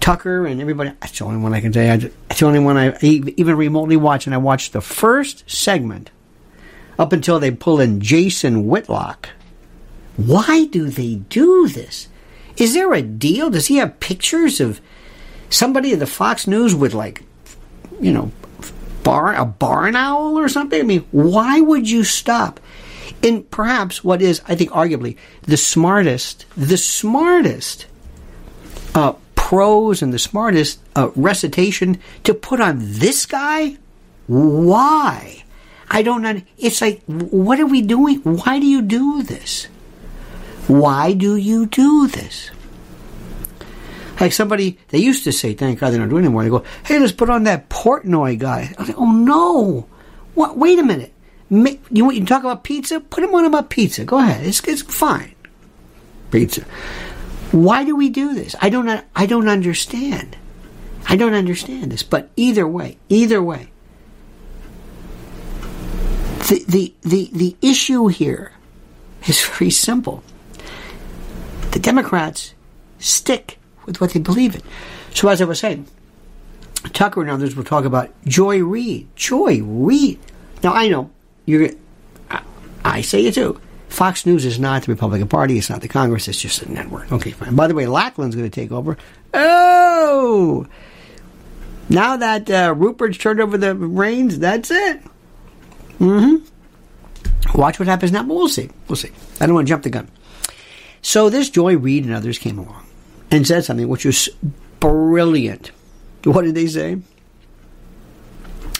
Tucker, 0.00 0.46
and 0.46 0.60
everybody. 0.60 0.92
That's 1.00 1.18
the 1.18 1.24
only 1.24 1.40
one 1.40 1.54
I 1.54 1.60
can 1.60 1.72
say. 1.72 1.88
It's 2.30 2.40
the 2.40 2.46
only 2.46 2.58
one 2.58 2.76
I 2.76 2.96
even 3.00 3.56
remotely 3.56 3.96
watch, 3.96 4.26
and 4.26 4.34
I 4.34 4.38
watched 4.38 4.72
the 4.72 4.80
first 4.80 5.48
segment 5.50 6.10
up 6.98 7.12
until 7.12 7.38
they 7.38 7.50
pull 7.50 7.80
in 7.80 8.00
Jason 8.00 8.66
Whitlock. 8.66 9.30
Why 10.16 10.66
do 10.66 10.90
they 10.90 11.16
do 11.16 11.68
this? 11.68 12.08
Is 12.56 12.74
there 12.74 12.92
a 12.92 13.02
deal? 13.02 13.50
Does 13.50 13.66
he 13.66 13.76
have 13.76 14.00
pictures 14.00 14.60
of 14.60 14.80
somebody 15.48 15.92
at 15.92 15.98
the 15.98 16.06
Fox 16.06 16.46
News 16.46 16.74
with 16.74 16.94
like, 16.94 17.22
you 18.00 18.12
know, 18.12 18.30
bar 19.02 19.34
a 19.34 19.44
barn 19.44 19.96
owl 19.96 20.38
or 20.38 20.48
something? 20.48 20.78
I 20.78 20.84
mean, 20.84 21.06
why 21.10 21.60
would 21.60 21.88
you 21.88 22.04
stop? 22.04 22.60
In 23.22 23.44
perhaps 23.44 24.02
what 24.02 24.20
is, 24.20 24.42
I 24.48 24.54
think, 24.54 24.70
arguably 24.70 25.16
the 25.42 25.56
smartest, 25.56 26.44
the 26.56 26.76
smartest 26.76 27.86
uh, 28.94 29.14
prose 29.34 30.02
and 30.02 30.12
the 30.12 30.18
smartest 30.18 30.80
uh, 30.96 31.10
recitation 31.14 32.00
to 32.24 32.34
put 32.34 32.60
on 32.60 32.78
this 32.80 33.26
guy? 33.26 33.76
Why? 34.26 35.44
I 35.90 36.02
don't 36.02 36.22
know. 36.22 36.40
It's 36.58 36.80
like, 36.80 37.02
what 37.06 37.60
are 37.60 37.66
we 37.66 37.82
doing? 37.82 38.20
Why 38.20 38.58
do 38.58 38.66
you 38.66 38.82
do 38.82 39.22
this? 39.22 39.68
Why 40.68 41.12
do 41.12 41.36
you 41.36 41.66
do 41.66 42.08
this? 42.08 42.50
Like 44.20 44.32
somebody, 44.32 44.78
they 44.88 44.98
used 44.98 45.24
to 45.24 45.32
say, 45.32 45.54
thank 45.54 45.80
God 45.80 45.90
they 45.90 45.98
don't 45.98 46.08
do 46.08 46.16
it 46.16 46.20
anymore. 46.20 46.44
They 46.44 46.50
go, 46.50 46.64
hey, 46.84 46.98
let's 46.98 47.12
put 47.12 47.28
on 47.28 47.44
that 47.44 47.68
Portnoy 47.68 48.38
guy. 48.38 48.72
I 48.76 48.80
was 48.80 48.88
like, 48.88 48.98
oh 48.98 49.10
no. 49.10 49.88
What? 50.34 50.56
Wait 50.56 50.78
a 50.78 50.82
minute. 50.82 51.12
You 51.50 52.04
want 52.04 52.16
you 52.16 52.22
to 52.22 52.26
talk 52.26 52.42
about 52.42 52.64
pizza? 52.64 53.00
Put 53.00 53.24
him 53.24 53.34
on 53.34 53.44
about 53.44 53.68
pizza. 53.68 54.04
Go 54.04 54.18
ahead. 54.18 54.46
It's, 54.46 54.66
it's 54.66 54.82
fine. 54.82 55.34
Pizza. 56.30 56.64
Why 57.50 57.84
do 57.84 57.94
we 57.94 58.08
do 58.08 58.32
this? 58.32 58.56
I 58.62 58.70
don't. 58.70 59.04
I 59.14 59.26
don't 59.26 59.48
understand. 59.48 60.38
I 61.06 61.16
don't 61.16 61.34
understand 61.34 61.92
this. 61.92 62.02
But 62.02 62.30
either 62.36 62.66
way, 62.66 62.96
either 63.10 63.42
way, 63.42 63.70
the 66.48 66.64
the 66.66 66.94
the, 67.02 67.30
the 67.32 67.56
issue 67.60 68.06
here 68.06 68.52
is 69.26 69.44
very 69.44 69.70
simple. 69.70 70.24
The 71.72 71.80
Democrats 71.80 72.54
stick 72.98 73.58
with 73.86 74.00
what 74.00 74.12
they 74.12 74.20
believe 74.20 74.54
in. 74.54 74.62
So 75.14 75.28
as 75.28 75.42
I 75.42 75.44
was 75.44 75.58
saying, 75.58 75.86
Tucker 76.92 77.20
and 77.20 77.30
others 77.30 77.56
will 77.56 77.64
talk 77.64 77.84
about 77.84 78.10
Joy 78.24 78.62
Reid. 78.62 79.08
Joy 79.16 79.62
Reid. 79.62 80.18
Now 80.62 80.74
I 80.74 80.88
know 80.88 81.10
you're. 81.46 81.70
I, 82.84 83.00
say 83.00 83.26
it 83.26 83.34
too. 83.34 83.60
Fox 83.88 84.26
News 84.26 84.44
is 84.44 84.58
not 84.58 84.82
the 84.82 84.92
Republican 84.92 85.28
Party. 85.28 85.56
It's 85.56 85.70
not 85.70 85.82
the 85.82 85.88
Congress. 85.88 86.26
It's 86.26 86.40
just 86.40 86.62
a 86.62 86.72
network. 86.72 87.12
Okay, 87.12 87.30
fine. 87.30 87.54
By 87.54 87.68
the 87.68 87.74
way, 87.74 87.86
Lachlan's 87.86 88.34
going 88.34 88.50
to 88.50 88.60
take 88.60 88.72
over. 88.72 88.96
Oh, 89.32 90.66
now 91.88 92.16
that 92.16 92.50
uh, 92.50 92.74
Rupert's 92.76 93.18
turned 93.18 93.40
over 93.40 93.56
the 93.56 93.74
reins, 93.74 94.38
that's 94.38 94.70
it. 94.70 95.00
Mm-hmm. 96.00 97.58
Watch 97.58 97.78
what 97.78 97.86
happens 97.86 98.12
now, 98.12 98.22
but 98.24 98.34
we'll 98.34 98.48
see. 98.48 98.70
We'll 98.88 98.96
see. 98.96 99.10
I 99.40 99.46
don't 99.46 99.54
want 99.54 99.68
to 99.68 99.72
jump 99.72 99.84
the 99.84 99.90
gun. 99.90 100.08
So 101.02 101.28
this 101.28 101.50
Joy 101.50 101.76
Reid 101.76 102.04
and 102.04 102.14
others 102.14 102.38
came 102.38 102.58
along 102.58 102.86
and 103.30 103.46
said 103.46 103.64
something 103.64 103.88
which 103.88 104.04
was 104.04 104.28
brilliant. 104.80 105.72
What 106.24 106.42
did 106.42 106.54
they 106.54 106.68
say? 106.68 106.98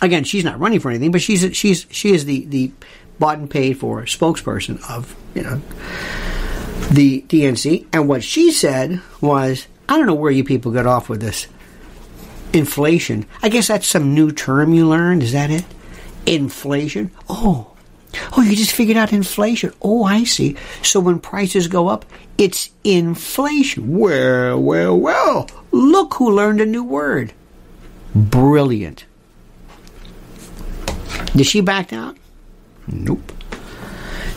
Again, 0.01 0.25
she's 0.25 0.45
not 0.45 0.59
running 0.59 0.81
for 0.81 0.91
anything, 0.91 1.11
but 1.11 1.23
she's 1.23 1.57
she's 1.57 1.87
she 1.91 2.13
is 2.13 2.25
the 2.25 2.47
the 2.47 2.73
bought 3.19 3.39
and 3.39 3.51
paid 3.51 3.79
for 3.79 4.03
spokesperson 4.03 4.81
of 4.89 5.17
you 5.35 5.43
know 5.43 5.61
the 6.91 7.23
DNC. 7.23 7.87
And 7.93 8.09
what 8.09 8.23
she 8.23 8.53
said 8.53 9.01
was, 9.21 9.67
I 9.89 9.97
don't 9.97 10.07
know 10.07 10.15
where 10.15 10.33
you 10.33 10.45
people 10.45 10.73
got 10.73 10.87
off 10.87 11.09
with 11.09 11.21
this 11.21 11.47
inflation. 12.53 13.27
I 13.43 13.49
guess 13.49 13.69
that's 13.69 13.87
some 13.87 14.15
new 14.15 14.33
term 14.33 14.73
you 14.73 14.89
learned. 14.89 15.23
Is 15.23 15.33
that 15.33 15.51
it? 15.51 15.65
Inflation. 16.27 17.11
Oh, 17.29 17.72
Oh, 18.37 18.43
you 18.43 18.55
just 18.57 18.73
figured 18.73 18.97
out 18.97 19.13
inflation. 19.13 19.73
Oh, 19.81 20.05
I 20.05 20.25
see. 20.25 20.57
So 20.83 21.01
when 21.01 21.19
prices 21.19 21.67
go 21.69 21.89
up, 21.89 22.05
it's 22.37 22.71
inflation. 22.85 23.99
Well, 23.99 24.61
well, 24.61 24.99
well. 24.99 25.49
Look 25.71 26.15
who 26.15 26.31
learned 26.31 26.61
a 26.61 26.67
new 26.67 26.85
word. 26.85 27.33
Brilliant. 28.15 29.07
Did 31.35 31.47
she 31.47 31.61
back 31.63 31.89
down? 31.89 32.19
Nope. 32.87 33.33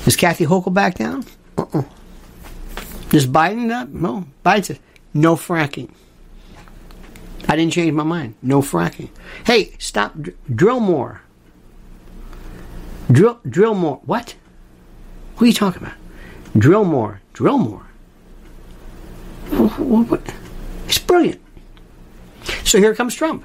Does 0.06 0.16
Kathy 0.16 0.46
Hochul 0.46 0.74
back 0.74 0.96
down? 0.96 1.26
Uh-uh. 1.58 1.84
Does 3.10 3.28
Biden 3.28 3.66
not? 3.66 3.90
No. 3.90 4.26
Biden 4.46 4.66
says, 4.66 4.80
no 5.14 5.36
fracking. 5.36 5.90
I 7.48 7.56
didn't 7.56 7.74
change 7.74 7.94
my 7.94 8.04
mind. 8.04 8.36
No 8.42 8.62
fracking. 8.62 9.10
Hey, 9.46 9.74
stop. 9.80 10.14
Dr- 10.16 10.38
drill 10.54 10.80
more. 10.80 11.22
Drill, 13.12 13.40
drill 13.48 13.76
more. 13.76 14.02
What? 14.06 14.36
What 15.36 15.44
are 15.44 15.48
you 15.48 15.54
talking 15.54 15.84
about? 15.84 15.96
Drill 16.58 16.86
more. 16.86 17.22
Drill 17.34 17.58
more. 17.58 17.86
What, 19.50 19.80
what, 19.80 20.10
what? 20.10 20.34
It's 20.88 21.00
brilliant. 21.00 21.42
So 22.64 22.80
here 22.80 22.96
comes 22.96 23.16
Trump. 23.16 23.44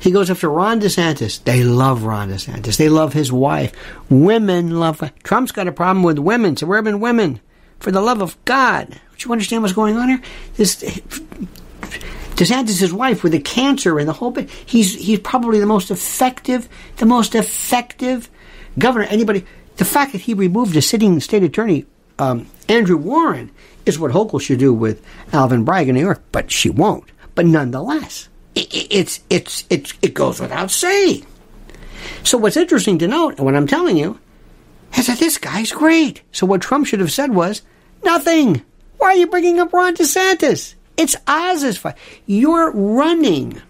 He 0.00 0.10
goes 0.10 0.30
after 0.30 0.48
Ron 0.48 0.80
DeSantis. 0.80 1.44
They 1.44 1.62
love 1.62 2.04
Ron 2.04 2.30
DeSantis. 2.30 2.78
They 2.78 2.88
love 2.88 3.12
his 3.12 3.30
wife. 3.30 3.72
Women 4.08 4.80
love. 4.80 5.02
Trump's 5.22 5.52
got 5.52 5.68
a 5.68 5.72
problem 5.72 6.02
with 6.02 6.18
women, 6.18 6.56
suburban 6.56 7.00
women. 7.00 7.40
For 7.80 7.90
the 7.90 8.00
love 8.00 8.22
of 8.22 8.42
God, 8.44 8.88
do 8.90 9.28
you 9.28 9.32
understand 9.32 9.62
what's 9.62 9.74
going 9.74 9.96
on 9.96 10.08
here? 10.08 10.22
This 10.56 10.82
DeSantis' 12.40 12.90
wife 12.90 13.22
with 13.22 13.32
the 13.32 13.38
cancer 13.38 13.98
and 13.98 14.08
the 14.08 14.14
whole 14.14 14.30
bit. 14.30 14.48
He's 14.48 14.94
he's 14.94 15.18
probably 15.18 15.60
the 15.60 15.66
most 15.66 15.90
effective, 15.90 16.70
the 16.96 17.04
most 17.04 17.34
effective 17.34 18.30
governor. 18.78 19.04
Anybody? 19.04 19.44
The 19.76 19.84
fact 19.84 20.12
that 20.12 20.22
he 20.22 20.32
removed 20.32 20.74
a 20.74 20.80
sitting 20.80 21.20
state 21.20 21.42
attorney, 21.42 21.84
um, 22.18 22.46
Andrew 22.66 22.96
Warren, 22.96 23.50
is 23.84 23.98
what 23.98 24.12
Hochul 24.12 24.40
should 24.40 24.58
do 24.58 24.72
with 24.72 25.04
Alvin 25.34 25.64
Bragg 25.64 25.90
in 25.90 25.94
New 25.94 26.00
York, 26.00 26.22
but 26.32 26.50
she 26.50 26.70
won't. 26.70 27.04
But 27.34 27.44
nonetheless, 27.44 28.30
it, 28.54 28.68
it's 28.90 29.20
it's 29.28 29.64
it's 29.68 29.92
it 30.00 30.14
goes 30.14 30.40
without 30.40 30.70
saying. 30.70 31.26
So 32.24 32.38
what's 32.38 32.56
interesting 32.56 32.98
to 33.00 33.08
note, 33.08 33.36
and 33.36 33.44
what 33.44 33.54
I'm 33.54 33.66
telling 33.66 33.98
you, 33.98 34.18
is 34.96 35.08
that 35.08 35.18
this 35.18 35.36
guy's 35.36 35.72
great. 35.72 36.22
So 36.32 36.46
what 36.46 36.62
Trump 36.62 36.86
should 36.86 37.00
have 37.00 37.12
said 37.12 37.34
was 37.34 37.60
nothing. 38.02 38.62
Why 38.96 39.08
are 39.08 39.16
you 39.16 39.26
bringing 39.26 39.60
up 39.60 39.74
Ron 39.74 39.94
DeSantis? 39.94 40.74
It's 41.00 41.16
Oz's 41.26 41.78
fight. 41.78 41.96
You're 42.26 42.72
running. 42.72 43.62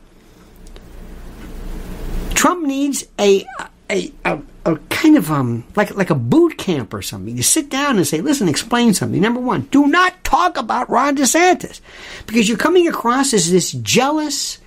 Trump 2.35 2.67
needs 2.67 3.05
a 3.21 3.47
a, 3.89 4.13
a, 4.25 4.41
a 4.67 4.77
kind 4.89 5.17
of 5.17 5.31
um 5.31 5.63
like 5.77 5.95
like 5.95 6.11
a 6.11 6.17
boot 6.17 6.59
camp 6.59 6.93
or 6.93 7.03
something. 7.03 7.37
You 7.37 7.45
sit 7.45 7.71
down 7.71 7.99
and 7.99 8.07
say, 8.07 8.21
"Listen, 8.21 8.49
explain 8.49 8.95
something." 8.95 9.21
Number 9.21 9.39
one, 9.39 9.69
do 9.71 9.87
not 9.87 10.25
talk 10.25 10.57
about 10.57 10.91
Ron 10.91 11.17
DeSantis 11.17 11.81
because 12.27 12.49
you're 12.49 12.59
coming 12.59 12.89
across 12.89 13.33
as 13.33 13.49
this 13.49 13.71
jealous. 13.71 14.59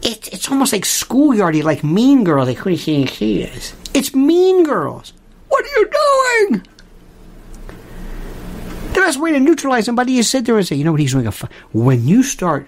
It, 0.00 0.32
it's 0.32 0.50
almost 0.50 0.72
like 0.72 0.84
schoolyardy, 0.84 1.62
like 1.62 1.84
Mean 1.84 2.24
Girl. 2.24 2.46
They 2.46 2.54
couldn't 2.54 2.78
see 2.78 3.04
she 3.04 3.42
is. 3.42 3.74
It's 3.92 4.14
Mean 4.14 4.64
Girls. 4.64 5.12
What 5.48 5.62
are 5.62 5.78
you 5.78 5.90
doing? 6.48 6.66
The 8.92 9.00
best 9.00 9.20
way 9.20 9.32
to 9.32 9.40
neutralize 9.40 9.84
somebody 9.84 10.18
is 10.18 10.28
sit 10.28 10.44
there 10.44 10.56
and 10.56 10.66
say, 10.66 10.76
you 10.76 10.84
know 10.84 10.92
what, 10.92 11.00
he's 11.00 11.12
doing 11.12 11.26
a. 11.26 11.28
F-. 11.28 11.50
When 11.72 12.06
you 12.06 12.22
start, 12.22 12.66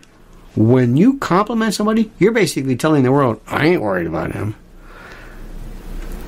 when 0.55 0.97
you 0.97 1.19
compliment 1.19 1.75
somebody, 1.75 2.11
you're 2.19 2.33
basically 2.33 2.77
telling 2.77 3.03
the 3.03 3.13
world, 3.13 3.41
I 3.47 3.67
ain't 3.67 3.83
worried 3.83 4.07
about 4.07 4.33
him. 4.33 4.55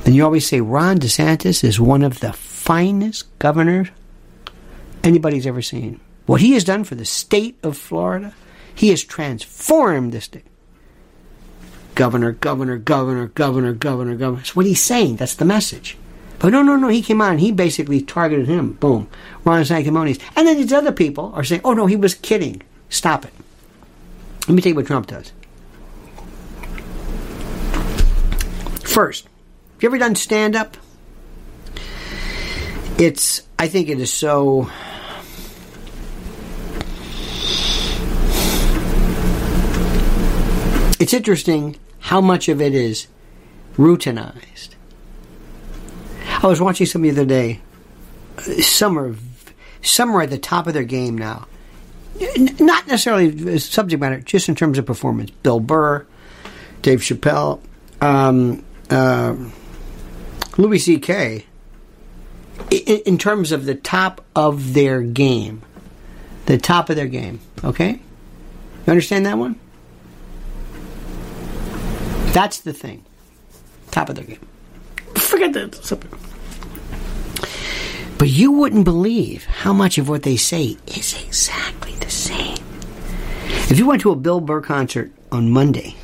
And 0.04 0.14
you 0.14 0.24
always 0.24 0.46
say 0.46 0.60
Ron 0.60 0.98
DeSantis 0.98 1.64
is 1.64 1.80
one 1.80 2.02
of 2.02 2.20
the 2.20 2.32
finest 2.32 3.26
governors 3.38 3.88
anybody's 5.02 5.46
ever 5.46 5.62
seen. 5.62 6.00
What 6.26 6.40
he 6.40 6.52
has 6.54 6.64
done 6.64 6.84
for 6.84 6.94
the 6.94 7.04
state 7.04 7.56
of 7.62 7.76
Florida, 7.76 8.34
he 8.74 8.88
has 8.88 9.04
transformed 9.04 10.12
the 10.12 10.20
state. 10.20 10.46
Governor, 11.94 12.32
governor, 12.32 12.78
governor, 12.78 13.28
governor, 13.28 13.72
governor, 13.72 14.16
governor. 14.16 14.36
That's 14.38 14.56
what 14.56 14.66
he's 14.66 14.82
saying. 14.82 15.16
That's 15.16 15.36
the 15.36 15.44
message. 15.44 15.96
But 16.44 16.52
no, 16.52 16.60
no, 16.60 16.76
no. 16.76 16.88
He 16.88 17.00
came 17.00 17.22
on. 17.22 17.38
He 17.38 17.52
basically 17.52 18.02
targeted 18.02 18.48
him. 18.48 18.72
Boom. 18.74 19.08
Ron 19.44 19.64
Sanctimonious. 19.64 20.18
And 20.36 20.46
then 20.46 20.58
these 20.58 20.74
other 20.74 20.92
people 20.92 21.32
are 21.34 21.42
saying, 21.42 21.62
oh, 21.64 21.72
no, 21.72 21.86
he 21.86 21.96
was 21.96 22.14
kidding. 22.14 22.60
Stop 22.90 23.24
it. 23.24 23.32
Let 24.46 24.54
me 24.54 24.60
tell 24.60 24.68
you 24.68 24.76
what 24.76 24.86
Trump 24.86 25.06
does. 25.06 25.32
First, 28.82 29.24
have 29.24 29.82
you 29.82 29.88
ever 29.88 29.96
done 29.96 30.16
stand 30.16 30.54
up? 30.54 30.76
It's, 32.98 33.40
I 33.58 33.66
think 33.66 33.88
it 33.88 33.98
is 33.98 34.12
so. 34.12 34.70
It's 41.00 41.14
interesting 41.14 41.76
how 42.00 42.20
much 42.20 42.50
of 42.50 42.60
it 42.60 42.74
is 42.74 43.06
routinized. 43.78 44.73
I 46.44 46.48
was 46.48 46.60
watching 46.60 46.86
some 46.86 47.02
the 47.02 47.10
other 47.10 47.24
day. 47.24 47.60
Some 48.60 48.98
are, 48.98 49.16
some 49.82 50.14
are 50.14 50.22
at 50.22 50.30
the 50.30 50.38
top 50.38 50.66
of 50.66 50.74
their 50.74 50.84
game 50.84 51.16
now. 51.16 51.46
Not 52.36 52.86
necessarily 52.86 53.58
subject 53.58 54.00
matter, 54.00 54.20
just 54.20 54.48
in 54.48 54.54
terms 54.54 54.76
of 54.76 54.84
performance. 54.84 55.30
Bill 55.30 55.58
Burr, 55.58 56.06
Dave 56.82 57.00
Chappelle, 57.00 57.60
um, 58.00 58.62
uh, 58.90 59.34
Louis 60.58 60.78
C.K. 60.78 61.46
In, 62.70 62.98
in 63.06 63.18
terms 63.18 63.50
of 63.50 63.64
the 63.64 63.74
top 63.74 64.22
of 64.36 64.74
their 64.74 65.00
game, 65.00 65.62
the 66.46 66.58
top 66.58 66.90
of 66.90 66.96
their 66.96 67.08
game. 67.08 67.40
Okay, 67.64 67.92
you 67.92 68.90
understand 68.90 69.24
that 69.26 69.38
one? 69.38 69.58
That's 72.32 72.60
the 72.60 72.72
thing. 72.72 73.04
Top 73.90 74.08
of 74.08 74.16
their 74.16 74.24
game. 74.24 74.46
Forget 75.16 75.52
that. 75.54 75.74
But 78.24 78.30
you 78.30 78.52
wouldn't 78.52 78.84
believe 78.84 79.44
how 79.44 79.74
much 79.74 79.98
of 79.98 80.08
what 80.08 80.22
they 80.22 80.38
say 80.38 80.78
is 80.86 81.22
exactly 81.26 81.92
the 81.96 82.08
same. 82.08 82.56
If 83.68 83.78
you 83.78 83.84
went 83.84 84.00
to 84.00 84.12
a 84.12 84.16
Bill 84.16 84.40
Burr 84.40 84.62
concert 84.62 85.12
on 85.30 85.50
Monday, 85.50 85.94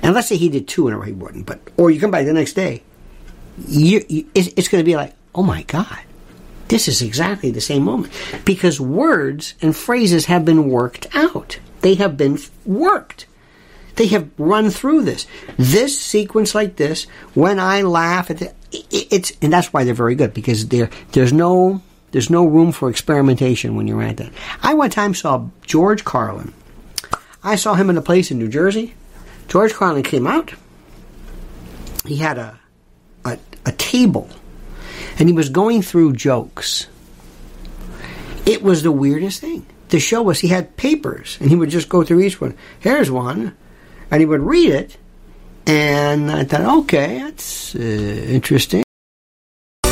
and 0.00 0.12
let's 0.12 0.26
say 0.26 0.36
he 0.36 0.48
did 0.48 0.66
two 0.66 0.88
in 0.88 0.94
a 0.94 0.98
row, 0.98 1.04
he 1.04 1.12
wouldn't, 1.12 1.46
but 1.46 1.60
or 1.76 1.92
you 1.92 2.00
come 2.00 2.10
back 2.10 2.24
the 2.24 2.32
next 2.32 2.54
day, 2.54 2.82
you, 3.68 4.04
you, 4.08 4.28
it's, 4.34 4.48
it's 4.56 4.66
going 4.66 4.82
to 4.82 4.84
be 4.84 4.96
like, 4.96 5.14
oh 5.36 5.44
my 5.44 5.62
god, 5.62 6.00
this 6.66 6.88
is 6.88 7.00
exactly 7.00 7.52
the 7.52 7.60
same 7.60 7.84
moment 7.84 8.12
because 8.44 8.80
words 8.80 9.54
and 9.62 9.76
phrases 9.76 10.24
have 10.24 10.44
been 10.44 10.68
worked 10.68 11.06
out. 11.14 11.60
They 11.82 11.94
have 11.94 12.16
been 12.16 12.40
worked. 12.66 13.26
They 13.94 14.08
have 14.08 14.28
run 14.36 14.70
through 14.70 15.02
this. 15.02 15.28
This 15.56 16.00
sequence 16.00 16.56
like 16.56 16.74
this, 16.74 17.04
when 17.34 17.60
I 17.60 17.82
laugh 17.82 18.32
at 18.32 18.38
the, 18.38 18.52
it's 18.72 19.32
and 19.42 19.52
that's 19.52 19.72
why 19.72 19.84
they're 19.84 19.94
very 19.94 20.14
good 20.14 20.34
because 20.34 20.68
there 20.68 20.90
there's 21.12 21.32
no 21.32 21.82
there's 22.10 22.30
no 22.30 22.46
room 22.46 22.72
for 22.72 22.88
experimentation 22.88 23.76
when 23.76 23.86
you're 23.86 24.02
at 24.02 24.16
that. 24.18 24.32
I 24.62 24.74
one 24.74 24.90
time 24.90 25.14
saw 25.14 25.46
George 25.62 26.04
Carlin. 26.04 26.52
I 27.42 27.56
saw 27.56 27.74
him 27.74 27.90
in 27.90 27.96
a 27.96 28.02
place 28.02 28.30
in 28.30 28.38
New 28.38 28.48
Jersey. 28.48 28.94
George 29.48 29.72
Carlin 29.72 30.02
came 30.02 30.26
out. 30.26 30.54
He 32.06 32.16
had 32.16 32.38
a 32.38 32.58
a, 33.24 33.38
a 33.66 33.72
table, 33.72 34.28
and 35.18 35.28
he 35.28 35.34
was 35.34 35.48
going 35.48 35.82
through 35.82 36.14
jokes. 36.14 36.86
It 38.46 38.62
was 38.62 38.82
the 38.82 38.92
weirdest 38.92 39.40
thing. 39.40 39.66
The 39.90 40.00
show 40.00 40.22
was 40.22 40.40
he 40.40 40.48
had 40.48 40.76
papers, 40.76 41.38
and 41.40 41.50
he 41.50 41.56
would 41.56 41.70
just 41.70 41.88
go 41.88 42.02
through 42.02 42.20
each 42.20 42.40
one. 42.40 42.56
Here's 42.80 43.10
one, 43.10 43.56
and 44.10 44.20
he 44.20 44.26
would 44.26 44.40
read 44.40 44.70
it, 44.70 44.96
and 45.68 46.30
I 46.30 46.44
thought, 46.44 46.78
okay, 46.80 47.18
that's 47.18 47.74
uh, 47.74 47.78
interesting. 47.78 48.87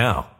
now. 0.00 0.39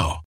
now. 0.00 0.29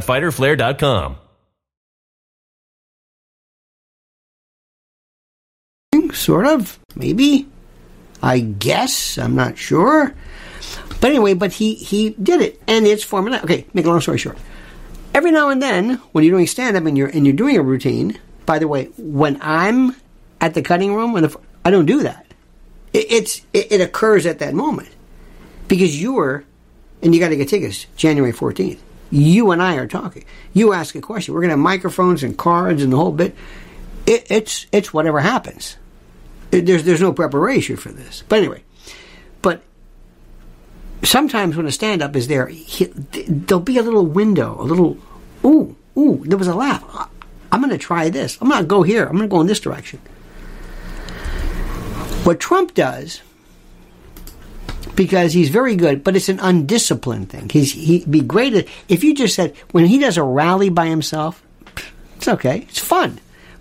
www.fighterflare.com. 0.00 1.16
Sort 6.12 6.46
of, 6.46 6.78
maybe. 6.94 7.46
I 8.22 8.40
guess. 8.40 9.18
I'm 9.18 9.34
not 9.34 9.58
sure. 9.58 10.14
But 11.00 11.10
anyway, 11.10 11.34
but 11.34 11.52
he, 11.52 11.74
he 11.74 12.10
did 12.10 12.40
it, 12.40 12.60
and 12.66 12.86
it's 12.86 13.04
formula. 13.04 13.40
Okay, 13.44 13.66
make 13.74 13.84
a 13.84 13.88
long 13.88 14.00
story 14.00 14.18
short. 14.18 14.38
Every 15.14 15.30
now 15.30 15.50
and 15.50 15.62
then, 15.62 15.94
when 16.12 16.24
you're 16.24 16.34
doing 16.34 16.46
stand 16.46 16.76
up 16.76 16.84
and 16.84 16.96
you're, 16.96 17.08
and 17.08 17.26
you're 17.26 17.36
doing 17.36 17.56
a 17.56 17.62
routine, 17.62 18.18
by 18.44 18.58
the 18.58 18.68
way, 18.68 18.86
when 18.96 19.38
I'm 19.40 19.94
at 20.40 20.54
the 20.54 20.62
cutting 20.62 20.94
room, 20.94 21.12
when 21.12 21.22
the, 21.24 21.36
I 21.64 21.70
don't 21.70 21.86
do 21.86 22.02
that. 22.02 22.26
It, 22.92 23.06
it's, 23.10 23.42
it, 23.52 23.72
it 23.72 23.80
occurs 23.80 24.26
at 24.26 24.38
that 24.40 24.54
moment. 24.54 24.88
Because 25.68 26.00
you 26.00 26.14
were, 26.14 26.44
and 27.02 27.14
you 27.14 27.20
got 27.20 27.28
to 27.28 27.36
get 27.36 27.48
tickets 27.48 27.86
January 27.96 28.32
14th. 28.32 28.78
You 29.10 29.50
and 29.52 29.62
I 29.62 29.76
are 29.76 29.86
talking. 29.86 30.24
You 30.52 30.72
ask 30.72 30.94
a 30.94 31.00
question. 31.00 31.34
We're 31.34 31.40
going 31.40 31.50
to 31.50 31.56
have 31.56 31.60
microphones 31.60 32.22
and 32.22 32.36
cards 32.36 32.82
and 32.82 32.92
the 32.92 32.96
whole 32.96 33.12
bit. 33.12 33.34
It, 34.06 34.26
it's 34.30 34.66
it's 34.72 34.92
whatever 34.92 35.20
happens. 35.20 35.76
It, 36.52 36.66
there's 36.66 36.84
there's 36.84 37.00
no 37.00 37.12
preparation 37.12 37.76
for 37.76 37.90
this. 37.90 38.24
But 38.28 38.38
anyway, 38.38 38.62
but 39.42 39.62
sometimes 41.02 41.56
when 41.56 41.66
a 41.66 41.72
stand 41.72 42.02
up 42.02 42.16
is 42.16 42.28
there, 42.28 42.46
he, 42.46 42.86
there'll 42.86 43.62
be 43.62 43.78
a 43.78 43.82
little 43.82 44.06
window, 44.06 44.60
a 44.60 44.64
little 44.64 44.98
ooh 45.44 45.76
ooh. 45.96 46.22
There 46.24 46.38
was 46.38 46.48
a 46.48 46.54
laugh. 46.54 47.10
I'm 47.52 47.60
going 47.60 47.70
to 47.70 47.78
try 47.78 48.10
this. 48.10 48.38
I'm 48.40 48.48
going 48.48 48.60
to 48.60 48.66
go 48.66 48.82
here. 48.82 49.04
I'm 49.04 49.16
going 49.16 49.28
to 49.28 49.32
go 49.32 49.40
in 49.40 49.46
this 49.46 49.60
direction. 49.60 50.00
What 52.24 52.40
Trump 52.40 52.74
does 52.74 53.22
because 54.94 55.32
he's 55.32 55.48
very 55.48 55.76
good, 55.76 56.04
but 56.04 56.16
it's 56.16 56.28
an 56.28 56.40
undisciplined 56.40 57.30
thing. 57.30 57.48
He's 57.48 57.72
he'd 57.72 58.10
be 58.10 58.20
great 58.20 58.54
at 58.54 58.68
if 58.88 59.04
you 59.04 59.14
just 59.14 59.34
said 59.34 59.56
when 59.72 59.86
he 59.86 59.98
does 59.98 60.16
a 60.16 60.22
rally 60.22 60.68
by 60.70 60.86
himself, 60.86 61.42
it's 62.16 62.28
okay, 62.28 62.66
it's 62.68 62.78
fun. 62.78 63.18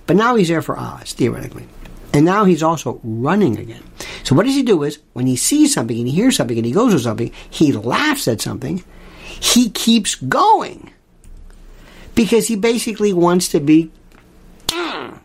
But 0.07 0.15
now 0.17 0.35
he's 0.35 0.49
there 0.49 0.61
for 0.61 0.77
Oz, 0.77 1.13
theoretically. 1.13 1.67
And 2.13 2.25
now 2.25 2.45
he's 2.45 2.63
also 2.63 3.01
running 3.03 3.57
again. 3.57 3.83
So 4.23 4.35
what 4.35 4.45
does 4.45 4.55
he 4.55 4.63
do 4.63 4.83
is 4.83 4.99
when 5.13 5.25
he 5.25 5.35
sees 5.35 5.73
something 5.73 5.97
and 5.97 6.07
he 6.07 6.13
hears 6.13 6.37
something 6.37 6.57
and 6.57 6.65
he 6.65 6.71
goes 6.71 6.93
with 6.93 7.03
something, 7.03 7.31
he 7.49 7.73
laughs 7.73 8.27
at 8.27 8.39
something, 8.39 8.83
he 9.25 9.69
keeps 9.69 10.15
going. 10.15 10.91
Because 12.13 12.47
he 12.47 12.55
basically 12.55 13.11
wants 13.11 13.49
to 13.49 13.59
be 13.59 13.91
and 14.73 15.21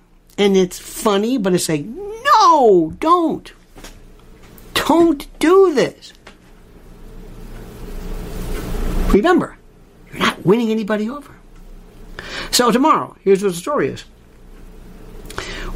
it's 0.57 0.79
funny, 0.79 1.39
but 1.39 1.55
it's 1.55 1.69
like, 1.69 1.85
no, 1.85 2.93
don't. 2.99 3.53
Don't 4.90 5.38
do 5.38 5.72
this. 5.72 6.12
Remember, 9.12 9.57
you're 10.11 10.18
not 10.18 10.44
winning 10.44 10.72
anybody 10.72 11.09
over. 11.09 11.33
So 12.50 12.72
tomorrow, 12.72 13.16
here's 13.22 13.40
what 13.40 13.53
the 13.53 13.57
story 13.57 13.87
is. 13.87 14.05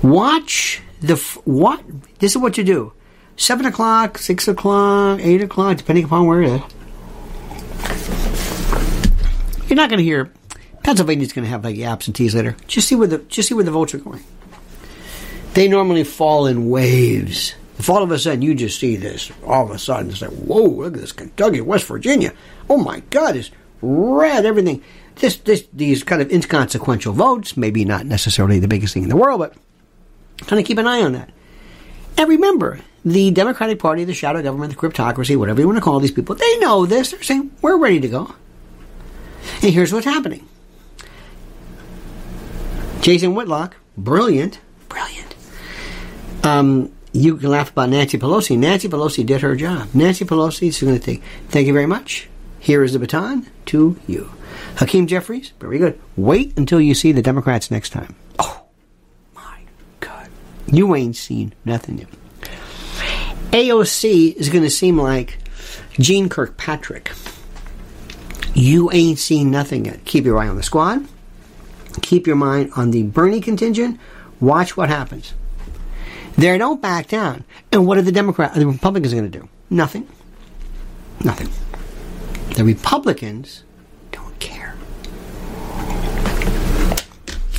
Watch 0.03 0.83
the 1.01 1.15
what? 1.45 1.81
This 2.19 2.33
is 2.33 2.39
what 2.39 2.59
you 2.59 2.65
do. 2.65 2.93
Seven 3.37 3.67
o'clock, 3.67 4.19
six 4.19 4.49
o'clock, 4.49 5.21
eight 5.23 5.43
o'clock, 5.43 5.77
depending 5.77 6.07
upon 6.07 6.27
where 6.27 6.43
it 6.43 6.51
is. 6.51 6.61
You're 9.69 9.77
not 9.77 9.91
going 9.91 9.99
to 9.99 10.05
hear. 10.05 10.33
Pennsylvania's 10.83 11.33
going 11.33 11.45
to 11.45 11.51
have 11.51 11.63
like 11.63 11.79
absentees 11.79 12.35
later. 12.35 12.57
Just 12.67 12.89
see 12.89 12.97
where 12.97 13.07
the 13.07 13.19
just 13.19 13.49
see 13.49 13.55
where 13.55 13.63
the 13.63 13.71
votes 13.71 13.95
are 13.95 13.99
going. 13.99 14.25
They 15.53 15.69
normally 15.69 16.03
fall 16.03 16.49
in 16.49 16.69
waves. 16.69 17.55
If 17.85 17.91
all 17.91 18.03
of 18.03 18.11
a 18.11 18.19
sudden 18.19 18.41
you 18.41 18.55
just 18.55 18.81
see 18.81 18.97
this, 18.97 19.31
all 19.45 19.67
of 19.67 19.71
a 19.71 19.79
sudden 19.79 20.11
it's 20.11 20.23
like, 20.23 20.31
whoa, 20.31 20.63
look 20.63 20.95
at 20.95 21.01
this 21.03 21.13
Kentucky, 21.13 21.61
West 21.61 21.85
Virginia. 21.85 22.33
Oh 22.71 22.79
my 22.79 23.01
God, 23.11 23.37
it's 23.37 23.51
red, 23.83 24.47
everything. 24.47 24.83
This, 25.17 25.37
this, 25.37 25.69
these 25.71 26.03
kind 26.03 26.23
of 26.23 26.33
inconsequential 26.33 27.13
votes, 27.13 27.59
maybe 27.59 27.85
not 27.85 28.07
necessarily 28.07 28.59
the 28.59 28.69
biggest 28.69 28.95
thing 28.95 29.03
in 29.03 29.11
the 29.11 29.17
world, 29.19 29.41
but 29.41 29.55
kind 30.47 30.59
of 30.59 30.65
keep 30.65 30.79
an 30.79 30.87
eye 30.87 31.03
on 31.03 31.13
that. 31.13 31.29
And 32.17 32.27
remember, 32.27 32.81
the 33.05 33.31
Democratic 33.33 33.81
Party, 33.81 34.05
the 34.05 34.15
shadow 34.15 34.41
government, 34.41 34.73
the 34.73 34.79
cryptocracy, 34.79 35.37
whatever 35.37 35.61
you 35.61 35.67
want 35.67 35.77
to 35.77 35.85
call 35.85 36.01
these 36.01 36.11
people, 36.11 36.37
they 36.37 36.59
know 36.61 36.87
this. 36.87 37.11
They're 37.11 37.23
saying, 37.23 37.55
we're 37.61 37.77
ready 37.77 38.01
to 38.01 38.09
go. 38.09 38.35
And 39.61 39.75
here's 39.75 39.93
what's 39.93 40.07
happening. 40.07 40.49
Jason 43.03 43.35
Whitlock, 43.35 43.77
brilliant, 43.99 44.59
brilliant. 44.89 45.35
Um, 46.43 46.94
you 47.15 47.37
can 47.37 47.49
laugh 47.49 47.71
about 47.71 47.91
Nancy 47.91 48.19
Pelosi. 48.19 48.59
Nancy 48.59 48.89
Pelosi 48.89 49.25
did 49.25 49.41
her 49.41 49.55
job. 49.55 49.89
Nancy 49.95 50.25
Pelosi 50.25 50.69
is 50.69 50.81
going 50.81 50.99
to 50.99 51.01
take. 51.01 51.23
Thank 51.49 51.69
you 51.69 51.73
very 51.73 51.87
much. 51.87 52.29
Here 52.59 52.83
is 52.83 52.93
the 52.93 52.99
baton 52.99 53.49
to 53.67 53.97
you. 54.09 54.33
Hakeem 54.77 55.07
Jeffries, 55.07 55.53
very 55.61 55.79
good. 55.79 55.99
Wait 56.17 56.59
until 56.59 56.81
you 56.81 56.93
see 56.93 57.13
the 57.13 57.23
Democrats 57.23 57.71
next 57.71 57.91
time. 57.91 58.17
Oh, 58.41 58.65
my 59.33 59.61
God. 60.01 60.29
You 60.67 60.97
ain't 60.97 61.15
seen 61.15 61.55
nothing 61.65 61.99
yet. 61.99 62.09
AOC 63.53 64.35
is 64.35 64.49
going 64.49 64.65
to 64.65 64.71
seem 64.71 64.99
like 64.99 65.39
Jeane 65.93 66.29
Kirkpatrick. 66.29 67.13
You 68.55 68.91
ain't 68.91 69.21
seen 69.21 69.53
nothing 69.53 69.85
yet. 69.85 70.05
Keep 70.05 70.25
your 70.25 70.39
eye 70.39 70.49
on 70.49 70.57
the 70.57 70.65
squad. 70.65 71.07
Keep 72.03 72.27
your 72.27 72.35
mind 72.35 72.73
on 72.77 72.91
the 72.91 73.05
Bernie 73.05 73.41
contingent. 73.41 74.01
Watch 74.41 74.77
what 74.77 74.89
happens. 74.89 75.33
They 76.37 76.59
don't 76.59 76.83
back 76.83 77.09
down. 77.09 77.45
And 77.73 77.87
what 77.87 77.99
are 77.99 78.03
the 78.03 78.13
Democrats, 78.13 78.57
the 78.57 78.67
Republicans 78.67 79.13
going 79.15 79.31
to 79.31 79.39
do? 79.39 79.49
Nothing. 79.71 80.09
Nothing. 81.25 81.49
The 82.55 82.65
Republicans 82.65 83.63
don't 84.11 84.39
care. 84.41 84.75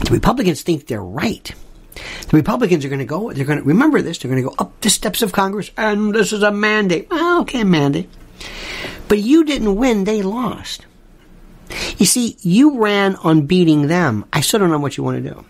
The 0.03 0.11
Republicans 0.11 0.61
think 0.61 0.87
they're 0.87 1.01
right. 1.01 1.53
The 1.95 2.37
Republicans 2.37 2.83
are 2.83 2.89
going 2.89 2.99
to 2.99 3.05
go, 3.05 3.31
they're 3.31 3.45
going 3.45 3.59
to, 3.59 3.63
remember 3.63 4.01
this, 4.01 4.17
they're 4.17 4.29
going 4.29 4.43
to 4.43 4.49
go 4.49 4.55
up 4.59 4.81
the 4.81 4.89
steps 4.89 5.21
of 5.21 5.31
Congress, 5.31 5.71
and 5.77 6.13
this 6.13 6.33
is 6.33 6.43
a 6.43 6.51
mandate. 6.51 7.07
Oh, 7.11 7.41
okay, 7.41 7.63
mandate. 7.63 8.09
But 9.07 9.19
you 9.19 9.45
didn't 9.45 9.75
win, 9.75 10.03
they 10.03 10.21
lost. 10.21 10.85
You 11.97 12.05
see, 12.05 12.37
you 12.41 12.79
ran 12.79 13.15
on 13.17 13.45
beating 13.45 13.87
them. 13.87 14.25
I 14.33 14.41
still 14.41 14.59
don't 14.59 14.71
know 14.71 14.79
what 14.79 14.97
you 14.97 15.03
want 15.03 15.23
to 15.23 15.29
do. 15.29 15.45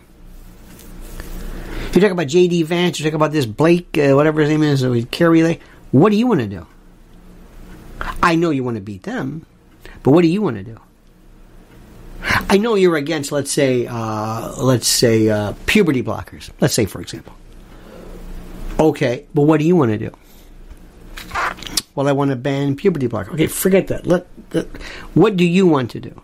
You 1.95 2.01
talk 2.01 2.11
about 2.11 2.27
J.D. 2.27 2.63
Vance, 2.63 2.99
you 2.99 3.05
talk 3.05 3.13
about 3.13 3.31
this 3.31 3.45
Blake, 3.45 3.97
uh, 3.97 4.15
whatever 4.15 4.41
his 4.41 4.49
name 4.49 4.63
is, 4.63 4.83
or 4.83 5.01
Kari 5.03 5.43
Lake. 5.43 5.61
What 5.91 6.09
do 6.09 6.17
you 6.17 6.27
want 6.27 6.41
to 6.41 6.47
do? 6.47 6.67
I 8.21 8.35
know 8.35 8.49
you 8.49 8.65
want 8.65 8.75
to 8.75 8.81
beat 8.81 9.03
them, 9.03 9.45
but 10.03 10.11
what 10.11 10.21
do 10.21 10.27
you 10.27 10.41
want 10.41 10.57
to 10.57 10.63
do? 10.63 10.77
I 12.49 12.57
know 12.57 12.75
you're 12.75 12.97
against, 12.97 13.31
let's 13.31 13.49
say, 13.49 13.87
uh, 13.87 14.55
let's 14.57 14.89
say 14.89 15.29
uh, 15.29 15.53
puberty 15.67 16.03
blockers. 16.03 16.49
Let's 16.59 16.73
say, 16.73 16.85
for 16.85 16.99
example. 16.99 17.33
Okay, 18.77 19.25
but 19.33 19.43
what 19.43 19.61
do 19.61 19.65
you 19.65 19.77
want 19.77 19.91
to 19.93 19.97
do? 19.97 20.11
Well, 21.95 22.09
I 22.09 22.11
want 22.11 22.31
to 22.31 22.35
ban 22.35 22.75
puberty 22.75 23.07
blockers. 23.07 23.35
Okay, 23.35 23.47
forget 23.47 23.87
that. 23.87 24.05
Let, 24.05 24.27
let 24.51 24.65
what 25.13 25.37
do 25.37 25.45
you 25.45 25.65
want 25.65 25.91
to 25.91 26.01
do? 26.01 26.21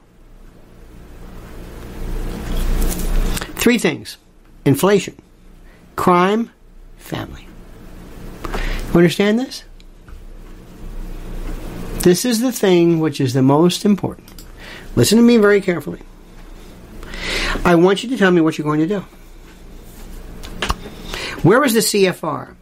Three 3.55 3.77
things: 3.77 4.17
inflation, 4.65 5.15
crime, 5.95 6.51
family. 6.97 7.47
You 8.45 8.97
understand 8.97 9.39
this? 9.39 9.63
This 12.04 12.25
is 12.25 12.41
the 12.41 12.51
thing 12.51 12.99
which 12.99 13.21
is 13.21 13.34
the 13.34 13.43
most 13.43 13.86
important. 13.86 14.30
Listen 14.95 15.17
to 15.17 15.23
me 15.23 15.38
very 15.38 15.62
carefully. 15.62 15.99
I 17.63 17.75
want 17.75 18.04
you 18.04 18.10
to 18.10 18.17
tell 18.17 18.32
me 18.32 18.41
what 18.41 18.58
you're 18.58 18.65
going 18.65 18.80
to 18.80 18.88
do. 18.88 19.06
Where 21.43 21.63
is 21.63 21.73
the 21.73 21.80
CFR? 21.80 22.56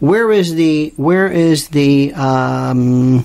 Where 0.00 0.32
is 0.32 0.54
the 0.54 0.92
where 0.96 1.30
is 1.30 1.68
the 1.68 2.12
um, 2.14 3.24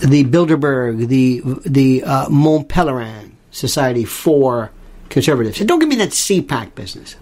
the 0.00 0.24
Bilderberg, 0.24 1.06
the 1.06 1.42
the 1.64 2.02
uh, 2.02 2.28
Mont 2.28 2.68
Pelerin 2.68 3.32
Society 3.50 4.04
for 4.04 4.72
Conservatives? 5.08 5.60
And 5.60 5.68
don't 5.68 5.78
give 5.78 5.88
me 5.88 5.96
that 5.96 6.10
CPAC 6.10 6.74
business. 6.74 7.16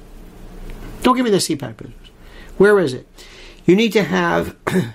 Don't 1.09 1.17
give 1.17 1.25
me 1.25 1.31
the 1.31 1.39
CPAC 1.39 1.79
business. 1.79 2.11
Where 2.59 2.79
is 2.79 2.93
it? 2.93 3.09
You 3.65 3.75
need 3.75 3.95
to 3.95 4.03
have 4.03 4.55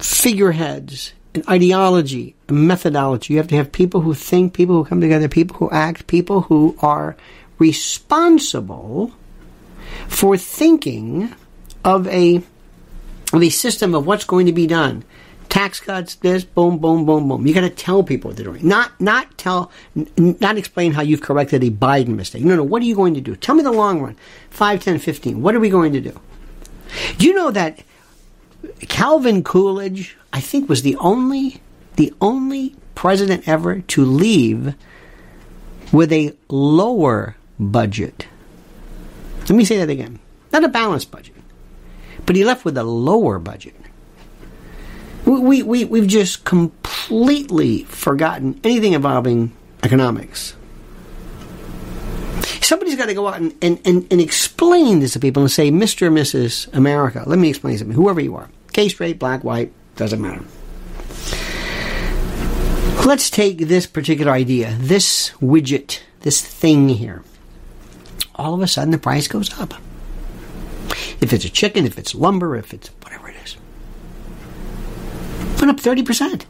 figureheads, 0.00 1.12
an 1.36 1.44
ideology, 1.48 2.34
a 2.48 2.52
methodology. 2.52 3.34
You 3.34 3.38
have 3.38 3.46
to 3.46 3.54
have 3.54 3.70
people 3.70 4.00
who 4.00 4.12
think, 4.12 4.54
people 4.54 4.74
who 4.74 4.84
come 4.84 5.00
together, 5.00 5.28
people 5.28 5.58
who 5.58 5.70
act, 5.70 6.08
people 6.08 6.40
who 6.40 6.76
are 6.80 7.16
responsible 7.60 9.12
for 10.08 10.36
thinking 10.36 11.32
of 11.84 12.08
a 12.08 12.42
of 13.32 13.40
a 13.40 13.50
system 13.50 13.94
of 13.94 14.04
what's 14.04 14.24
going 14.24 14.46
to 14.46 14.52
be 14.52 14.66
done. 14.66 15.04
Tax 15.56 15.80
cuts, 15.80 16.16
this, 16.16 16.44
boom, 16.44 16.76
boom, 16.76 17.06
boom, 17.06 17.30
boom. 17.30 17.46
You 17.46 17.54
got 17.54 17.62
to 17.62 17.70
tell 17.70 18.02
people 18.02 18.28
what 18.28 18.36
they're 18.36 18.44
doing. 18.44 18.68
Not 18.68 19.00
not 19.00 19.38
tell, 19.38 19.70
n- 19.96 20.36
not 20.38 20.58
explain 20.58 20.92
how 20.92 21.00
you've 21.00 21.22
corrected 21.22 21.64
a 21.64 21.70
Biden 21.70 22.08
mistake. 22.08 22.44
No, 22.44 22.56
no. 22.56 22.62
What 22.62 22.82
are 22.82 22.84
you 22.84 22.94
going 22.94 23.14
to 23.14 23.22
do? 23.22 23.34
Tell 23.34 23.54
me 23.54 23.62
the 23.62 23.72
long 23.72 24.02
run. 24.02 24.16
5, 24.50 24.84
10, 24.84 24.98
15. 24.98 25.40
What 25.40 25.54
are 25.54 25.60
we 25.60 25.70
going 25.70 25.94
to 25.94 26.00
do? 26.02 26.20
Do 27.16 27.26
you 27.26 27.32
know 27.32 27.50
that 27.52 27.82
Calvin 28.80 29.42
Coolidge, 29.42 30.18
I 30.30 30.40
think, 30.40 30.68
was 30.68 30.82
the 30.82 30.94
only 30.96 31.62
the 31.94 32.12
only 32.20 32.76
president 32.94 33.48
ever 33.48 33.80
to 33.80 34.04
leave 34.04 34.74
with 35.90 36.12
a 36.12 36.34
lower 36.50 37.36
budget. 37.58 38.26
Let 39.40 39.52
me 39.52 39.64
say 39.64 39.78
that 39.78 39.88
again. 39.88 40.18
Not 40.52 40.64
a 40.64 40.68
balanced 40.68 41.10
budget, 41.10 41.34
but 42.26 42.36
he 42.36 42.44
left 42.44 42.66
with 42.66 42.76
a 42.76 42.84
lower 42.84 43.38
budget. 43.38 43.74
We, 45.26 45.62
we, 45.64 45.84
we've 45.84 46.06
just 46.06 46.44
completely 46.44 47.82
forgotten 47.84 48.60
anything 48.62 48.92
involving 48.92 49.52
economics. 49.82 50.54
Somebody's 52.60 52.94
got 52.94 53.06
to 53.06 53.14
go 53.14 53.26
out 53.26 53.36
and, 53.36 53.54
and, 53.60 53.80
and, 53.84 54.06
and 54.10 54.20
explain 54.20 55.00
this 55.00 55.14
to 55.14 55.20
people 55.20 55.42
and 55.42 55.50
say, 55.50 55.70
Mr. 55.70 56.06
and 56.06 56.16
Mrs. 56.16 56.72
America, 56.74 57.24
let 57.26 57.40
me 57.40 57.48
explain 57.48 57.76
something, 57.76 57.94
whoever 57.94 58.20
you 58.20 58.36
are. 58.36 58.48
Gay, 58.72 58.88
straight, 58.88 59.18
black, 59.18 59.42
white, 59.42 59.72
doesn't 59.96 60.20
matter. 60.20 60.44
Let's 63.04 63.28
take 63.30 63.58
this 63.58 63.86
particular 63.86 64.32
idea, 64.32 64.76
this 64.78 65.30
widget, 65.40 66.00
this 66.20 66.40
thing 66.40 66.88
here. 66.88 67.22
All 68.36 68.54
of 68.54 68.60
a 68.60 68.68
sudden, 68.68 68.90
the 68.90 68.98
price 68.98 69.28
goes 69.28 69.58
up. 69.60 69.74
If 71.20 71.32
it's 71.32 71.44
a 71.44 71.50
chicken, 71.50 71.86
if 71.86 71.98
it's 71.98 72.14
lumber, 72.14 72.56
if 72.56 72.74
it's 72.74 72.88
whatever. 73.02 73.25
Went 75.66 75.84
up 75.84 75.96
30%. 75.96 76.44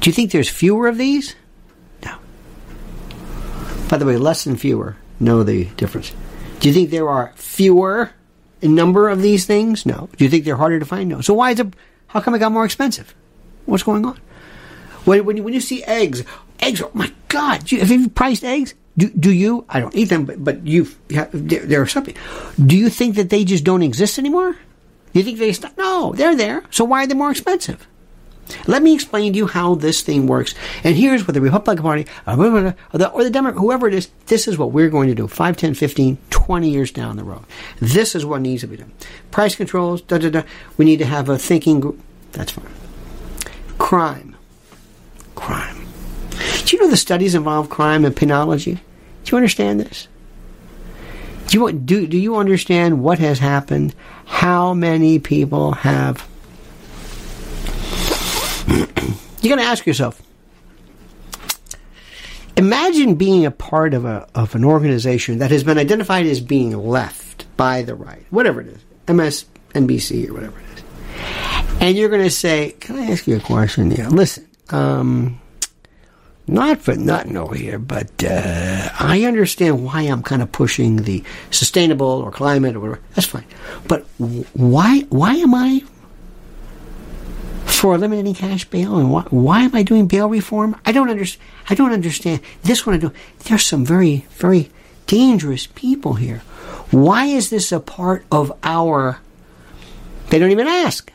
Do 0.00 0.10
you 0.10 0.12
think 0.12 0.32
there's 0.32 0.48
fewer 0.48 0.88
of 0.88 0.98
these? 0.98 1.36
No. 2.04 2.16
By 3.88 3.98
the 3.98 4.04
way, 4.04 4.16
less 4.16 4.42
than 4.42 4.56
fewer 4.56 4.96
know 5.20 5.44
the 5.44 5.66
difference. 5.76 6.12
Do 6.58 6.66
you 6.68 6.74
think 6.74 6.90
there 6.90 7.08
are 7.08 7.32
fewer 7.36 8.10
in 8.60 8.74
number 8.74 9.08
of 9.08 9.22
these 9.22 9.46
things? 9.46 9.86
No. 9.86 10.08
Do 10.16 10.24
you 10.24 10.30
think 10.30 10.44
they're 10.44 10.56
harder 10.56 10.80
to 10.80 10.84
find? 10.84 11.08
No. 11.08 11.20
So 11.20 11.34
why 11.34 11.52
is 11.52 11.60
it, 11.60 11.72
how 12.08 12.20
come 12.20 12.34
it 12.34 12.40
got 12.40 12.50
more 12.50 12.64
expensive? 12.64 13.14
What's 13.66 13.84
going 13.84 14.04
on? 14.04 14.20
When, 15.04 15.24
when, 15.24 15.36
you, 15.36 15.44
when 15.44 15.54
you 15.54 15.60
see 15.60 15.84
eggs, 15.84 16.24
eggs, 16.58 16.82
oh 16.82 16.90
my 16.94 17.12
God, 17.28 17.70
you, 17.70 17.78
have 17.78 17.92
you 17.92 18.08
priced 18.08 18.42
eggs? 18.42 18.74
Do, 18.96 19.08
do 19.10 19.30
you? 19.30 19.66
I 19.68 19.78
don't 19.78 19.94
eat 19.94 20.06
them, 20.06 20.24
but, 20.24 20.42
but 20.42 20.66
you 20.66 20.88
there, 21.08 21.28
there 21.32 21.82
are 21.82 21.86
something. 21.86 22.16
Do 22.64 22.76
you 22.76 22.88
think 22.88 23.14
that 23.16 23.30
they 23.30 23.44
just 23.44 23.62
don't 23.62 23.82
exist 23.82 24.18
anymore? 24.18 24.56
You 25.14 25.22
think 25.22 25.38
they 25.38 25.52
stop? 25.52 25.78
No, 25.78 26.12
they're 26.14 26.36
there. 26.36 26.64
So 26.70 26.84
why 26.84 27.04
are 27.04 27.06
they 27.06 27.14
more 27.14 27.30
expensive? 27.30 27.86
Let 28.66 28.82
me 28.82 28.94
explain 28.94 29.32
to 29.32 29.36
you 29.36 29.46
how 29.46 29.74
this 29.74 30.02
thing 30.02 30.26
works. 30.26 30.54
And 30.82 30.94
here's 30.94 31.26
what 31.26 31.34
the 31.34 31.40
Republican 31.40 31.82
Party, 31.82 32.06
uh, 32.26 32.36
or 32.36 32.98
the, 32.98 33.10
or 33.10 33.24
the 33.24 33.30
Democrat, 33.30 33.58
whoever 33.58 33.88
it 33.88 33.94
is, 33.94 34.10
this 34.26 34.46
is 34.46 34.58
what 34.58 34.72
we're 34.72 34.90
going 34.90 35.08
to 35.08 35.14
do 35.14 35.26
5, 35.26 35.56
10, 35.56 35.74
15, 35.74 36.18
20 36.28 36.68
years 36.68 36.90
down 36.90 37.16
the 37.16 37.24
road. 37.24 37.44
This 37.80 38.14
is 38.14 38.26
what 38.26 38.42
needs 38.42 38.60
to 38.60 38.66
be 38.66 38.76
done. 38.76 38.92
Price 39.30 39.56
controls, 39.56 40.02
da 40.02 40.18
da 40.18 40.28
da. 40.28 40.42
We 40.76 40.84
need 40.84 40.98
to 40.98 41.06
have 41.06 41.28
a 41.28 41.38
thinking 41.38 41.80
group. 41.80 41.98
That's 42.32 42.52
fine. 42.52 42.66
Crime. 43.78 44.36
Crime. 45.34 45.86
Do 46.64 46.76
you 46.76 46.82
know 46.82 46.90
the 46.90 46.96
studies 46.96 47.34
involve 47.34 47.70
crime 47.70 48.04
and 48.04 48.14
penology? 48.14 48.80
Do 49.24 49.30
you 49.30 49.36
understand 49.36 49.80
this? 49.80 50.08
Do 51.46 51.58
you, 51.58 51.72
do, 51.72 52.06
do 52.06 52.18
you 52.18 52.36
understand 52.36 53.02
what 53.02 53.18
has 53.20 53.38
happened? 53.38 53.94
How 54.26 54.74
many 54.74 55.18
people 55.18 55.72
have 55.72 56.26
You're 58.66 59.56
going 59.56 59.64
to 59.64 59.70
ask 59.70 59.86
yourself 59.86 60.20
imagine 62.56 63.16
being 63.16 63.44
a 63.44 63.50
part 63.50 63.94
of, 63.94 64.04
a, 64.04 64.28
of 64.34 64.54
an 64.54 64.64
organization 64.64 65.38
that 65.38 65.50
has 65.50 65.64
been 65.64 65.78
identified 65.78 66.26
as 66.26 66.40
being 66.40 66.76
left 66.76 67.46
by 67.56 67.82
the 67.82 67.94
right, 67.94 68.24
whatever 68.30 68.60
it 68.60 68.68
is, 68.68 68.78
MSNBC 69.06 70.28
or 70.28 70.34
whatever 70.34 70.58
it 70.58 70.78
is. 70.78 70.84
And 71.80 71.96
you're 71.96 72.08
going 72.08 72.22
to 72.22 72.30
say, 72.30 72.74
Can 72.80 72.96
I 72.96 73.10
ask 73.10 73.26
you 73.26 73.36
a 73.36 73.40
question? 73.40 73.90
Yeah, 73.90 74.08
listen, 74.08 74.48
um, 74.70 75.40
not 76.46 76.82
for 76.82 76.94
nothing 76.94 77.36
over 77.36 77.54
here, 77.54 77.78
but 77.78 78.22
uh, 78.22 78.90
I 78.98 79.24
understand 79.24 79.84
why 79.84 80.02
I'm 80.02 80.22
kind 80.22 80.42
of 80.42 80.52
pushing 80.52 80.96
the 80.96 81.24
sustainable 81.50 82.06
or 82.06 82.30
climate 82.30 82.76
or 82.76 82.80
whatever. 82.80 83.00
That's 83.14 83.26
fine. 83.26 83.46
But 83.88 84.04
why, 84.18 85.00
why 85.08 85.34
am 85.36 85.54
I 85.54 85.82
for 87.64 87.94
eliminating 87.94 88.34
cash 88.34 88.64
bail 88.66 88.98
and 88.98 89.10
why, 89.10 89.22
why 89.30 89.60
am 89.62 89.74
I 89.74 89.82
doing 89.82 90.06
bail 90.06 90.28
reform? 90.28 90.78
I 90.84 90.92
don't 90.92 91.10
understand. 91.10 91.42
I 91.70 91.74
don't 91.74 91.92
understand. 91.92 92.40
This 92.62 92.86
one 92.86 92.94
I 92.94 92.98
do. 92.98 93.12
There's 93.44 93.64
some 93.64 93.84
very, 93.84 94.26
very 94.32 94.70
dangerous 95.06 95.66
people 95.66 96.14
here. 96.14 96.38
Why 96.90 97.26
is 97.26 97.50
this 97.50 97.72
a 97.72 97.80
part 97.80 98.24
of 98.30 98.52
our? 98.62 99.18
They 100.28 100.38
don't 100.38 100.50
even 100.50 100.66
ask. 100.66 101.10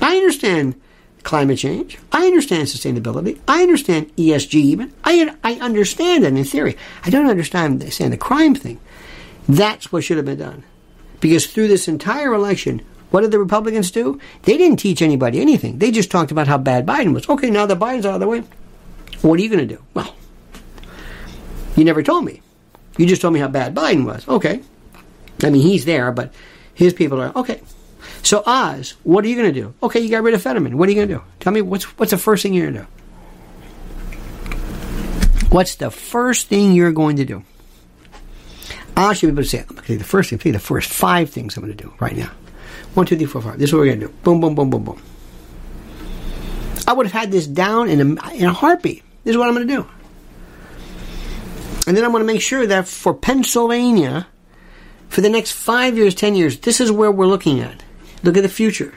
I 0.00 0.16
understand 0.16 0.80
climate 1.24 1.58
change. 1.58 1.98
I 2.12 2.26
understand 2.26 2.68
sustainability. 2.68 3.40
I 3.48 3.62
understand 3.62 4.14
ESG 4.16 4.54
even. 4.54 4.92
I, 5.02 5.34
I 5.42 5.54
understand 5.54 6.22
that 6.22 6.34
in 6.34 6.44
theory. 6.44 6.76
I 7.04 7.10
don't 7.10 7.28
understand 7.28 7.82
saying 7.92 8.10
the 8.10 8.16
crime 8.16 8.54
thing. 8.54 8.78
That's 9.48 9.90
what 9.90 10.04
should 10.04 10.18
have 10.18 10.26
been 10.26 10.38
done. 10.38 10.62
Because 11.20 11.46
through 11.46 11.68
this 11.68 11.88
entire 11.88 12.32
election, 12.32 12.82
what 13.10 13.22
did 13.22 13.30
the 13.30 13.38
Republicans 13.38 13.90
do? 13.90 14.20
They 14.42 14.56
didn't 14.56 14.78
teach 14.78 15.02
anybody 15.02 15.40
anything. 15.40 15.78
They 15.78 15.90
just 15.90 16.10
talked 16.10 16.30
about 16.30 16.46
how 16.46 16.58
bad 16.58 16.86
Biden 16.86 17.14
was. 17.14 17.28
Okay, 17.28 17.50
now 17.50 17.66
that 17.66 17.78
Biden's 17.78 18.06
out 18.06 18.14
of 18.14 18.20
the 18.20 18.28
way, 18.28 18.42
what 19.22 19.38
are 19.38 19.42
you 19.42 19.48
going 19.48 19.66
to 19.66 19.74
do? 19.74 19.82
Well, 19.94 20.14
you 21.76 21.84
never 21.84 22.02
told 22.02 22.24
me. 22.24 22.42
You 22.96 23.06
just 23.06 23.22
told 23.22 23.34
me 23.34 23.40
how 23.40 23.48
bad 23.48 23.74
Biden 23.74 24.04
was. 24.04 24.26
Okay, 24.28 24.62
I 25.42 25.50
mean, 25.50 25.62
he's 25.62 25.84
there, 25.84 26.12
but 26.12 26.32
his 26.74 26.92
people 26.92 27.20
are 27.20 27.32
okay. 27.36 27.60
So 28.24 28.42
Oz, 28.46 28.94
what 29.04 29.24
are 29.24 29.28
you 29.28 29.36
going 29.36 29.52
to 29.52 29.60
do? 29.60 29.74
Okay, 29.82 30.00
you 30.00 30.08
got 30.08 30.22
rid 30.22 30.34
of 30.34 30.42
Fetterman. 30.42 30.76
What 30.76 30.88
are 30.88 30.92
you 30.92 30.96
going 30.96 31.08
to 31.08 31.14
do? 31.14 31.22
Tell 31.40 31.52
me 31.52 31.60
what's 31.60 31.84
what's 31.98 32.10
the 32.10 32.18
first 32.18 32.42
thing 32.42 32.54
you're 32.54 32.70
going 32.70 32.74
to 32.74 32.80
do? 32.80 32.88
What's 35.50 35.76
the 35.76 35.90
first 35.90 36.48
thing 36.48 36.72
you're 36.72 36.90
going 36.90 37.16
to 37.16 37.24
do? 37.24 37.44
I 38.96 39.12
should 39.12 39.26
be 39.28 39.32
able 39.32 39.42
to 39.42 39.48
say, 39.48 39.60
I'm 39.60 39.66
going 39.66 39.84
to 39.84 39.98
the 39.98 40.04
first 40.04 40.30
thing, 40.30 40.52
the 40.52 40.58
first 40.58 40.90
five 40.90 41.30
things 41.30 41.56
I'm 41.56 41.64
going 41.64 41.76
to 41.76 41.84
do 41.84 41.92
right 42.00 42.16
now. 42.16 42.32
One, 42.94 43.06
two, 43.06 43.16
three, 43.16 43.26
four, 43.26 43.42
five. 43.42 43.58
This 43.58 43.70
is 43.70 43.74
what 43.74 43.80
we're 43.80 43.86
going 43.86 44.00
to 44.00 44.06
do. 44.06 44.12
Boom, 44.22 44.40
boom, 44.40 44.54
boom, 44.56 44.70
boom, 44.70 44.84
boom. 44.84 45.02
I 46.88 46.92
would 46.92 47.06
have 47.06 47.12
had 47.12 47.30
this 47.30 47.46
down 47.46 47.88
in 47.88 48.00
a, 48.00 48.32
in 48.32 48.46
a 48.46 48.52
heartbeat. 48.52 49.04
This 49.22 49.32
is 49.32 49.36
what 49.38 49.48
I'm 49.48 49.54
going 49.54 49.68
to 49.68 49.74
do. 49.74 49.86
And 51.86 51.96
then 51.96 52.04
I'm 52.04 52.10
going 52.10 52.22
to 52.22 52.32
make 52.32 52.40
sure 52.40 52.66
that 52.66 52.88
for 52.88 53.14
Pennsylvania, 53.14 54.26
for 55.08 55.20
the 55.20 55.30
next 55.30 55.52
five 55.52 55.96
years, 55.96 56.14
ten 56.14 56.34
years, 56.34 56.58
this 56.58 56.80
is 56.80 56.90
where 56.90 57.12
we're 57.12 57.26
looking 57.26 57.60
at. 57.60 57.83
Look 58.24 58.36
at 58.36 58.42
the 58.42 58.48
future. 58.48 58.94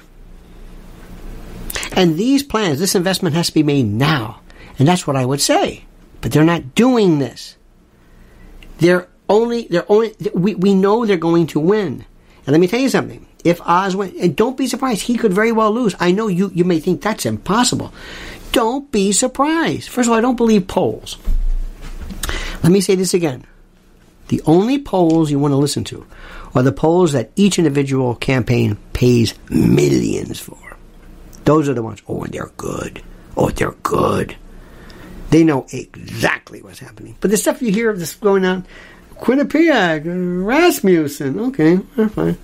And 1.91 2.17
these 2.17 2.43
plans, 2.43 2.79
this 2.79 2.95
investment 2.95 3.35
has 3.35 3.47
to 3.47 3.53
be 3.53 3.63
made 3.63 3.85
now. 3.85 4.39
And 4.79 4.87
that's 4.87 5.05
what 5.05 5.15
I 5.15 5.25
would 5.25 5.41
say. 5.41 5.83
But 6.21 6.31
they're 6.31 6.43
not 6.43 6.75
doing 6.75 7.19
this. 7.19 7.57
They're 8.77 9.07
only, 9.27 9.67
they're 9.67 9.91
only, 9.91 10.15
we, 10.33 10.55
we 10.55 10.73
know 10.73 11.05
they're 11.05 11.17
going 11.17 11.47
to 11.47 11.59
win. 11.59 12.05
And 12.45 12.53
let 12.53 12.61
me 12.61 12.67
tell 12.67 12.79
you 12.79 12.89
something. 12.89 13.25
If 13.43 13.61
Oz 13.61 13.95
wins, 13.95 14.13
and 14.19 14.35
don't 14.35 14.57
be 14.57 14.67
surprised, 14.67 15.03
he 15.03 15.17
could 15.17 15.33
very 15.33 15.51
well 15.51 15.71
lose. 15.71 15.95
I 15.99 16.11
know 16.11 16.27
you, 16.27 16.51
you 16.53 16.63
may 16.63 16.79
think 16.79 17.01
that's 17.01 17.25
impossible. 17.25 17.93
Don't 18.51 18.91
be 18.91 19.11
surprised. 19.11 19.89
First 19.89 20.07
of 20.07 20.13
all, 20.13 20.17
I 20.17 20.21
don't 20.21 20.37
believe 20.37 20.67
polls. 20.67 21.17
Let 22.63 22.71
me 22.71 22.81
say 22.81 22.95
this 22.95 23.13
again. 23.13 23.45
The 24.29 24.41
only 24.45 24.79
polls 24.79 25.31
you 25.31 25.39
want 25.39 25.51
to 25.51 25.57
listen 25.57 25.83
to 25.85 26.05
are 26.57 26.63
the 26.63 26.71
polls 26.71 27.11
that 27.11 27.29
each 27.35 27.59
individual 27.59 28.15
campaign 28.15 28.77
pays 28.91 29.35
millions 29.47 30.39
for. 30.39 30.57
Those 31.43 31.69
are 31.69 31.75
the 31.75 31.83
ones. 31.83 32.01
Oh, 32.07 32.23
and 32.23 32.33
they're 32.33 32.51
good. 32.57 33.03
Oh, 33.37 33.51
they're 33.51 33.75
good. 33.83 34.35
They 35.29 35.43
know 35.43 35.67
exactly 35.71 36.63
what's 36.63 36.79
happening. 36.79 37.15
But 37.21 37.29
the 37.29 37.37
stuff 37.37 37.61
you 37.61 37.71
hear 37.71 37.91
of 37.91 37.99
this 37.99 38.15
going 38.15 38.43
on, 38.43 38.65
Quinnipiac, 39.17 40.01
Rasmussen, 40.03 41.39
okay, 41.41 41.77
fine. 42.09 42.39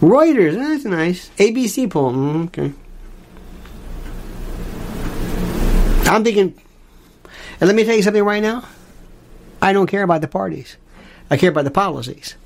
Reuters, 0.00 0.54
that's 0.54 0.86
nice. 0.86 1.28
ABC 1.36 1.90
poll, 1.90 2.12
mm, 2.12 2.46
okay. 2.46 2.72
I'm 6.10 6.24
thinking, 6.24 6.58
and 7.60 7.68
let 7.68 7.76
me 7.76 7.84
tell 7.84 7.94
you 7.94 8.02
something 8.02 8.24
right 8.24 8.42
now. 8.42 8.64
I 9.60 9.74
don't 9.74 9.86
care 9.86 10.02
about 10.02 10.22
the 10.22 10.28
parties. 10.28 10.78
I 11.30 11.36
care 11.36 11.50
about 11.50 11.64
the 11.64 11.70
policies. 11.70 12.36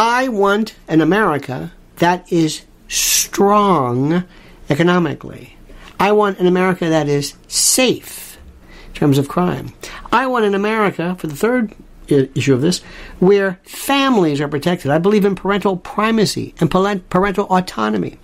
I 0.00 0.28
want 0.28 0.76
an 0.86 1.00
America 1.00 1.72
that 1.96 2.32
is 2.32 2.62
strong 2.86 4.22
economically. 4.70 5.56
I 5.98 6.12
want 6.12 6.38
an 6.38 6.46
America 6.46 6.88
that 6.88 7.08
is 7.08 7.34
safe 7.48 8.38
in 8.86 8.94
terms 8.94 9.18
of 9.18 9.28
crime. 9.28 9.72
I 10.12 10.28
want 10.28 10.44
an 10.44 10.54
America, 10.54 11.16
for 11.18 11.26
the 11.26 11.34
third 11.34 11.74
issue 12.06 12.54
of 12.54 12.60
this, 12.60 12.78
where 13.18 13.58
families 13.64 14.40
are 14.40 14.46
protected. 14.46 14.92
I 14.92 14.98
believe 14.98 15.24
in 15.24 15.34
parental 15.34 15.76
primacy 15.76 16.54
and 16.60 16.70
parental 16.70 17.46
autonomy, 17.46 18.20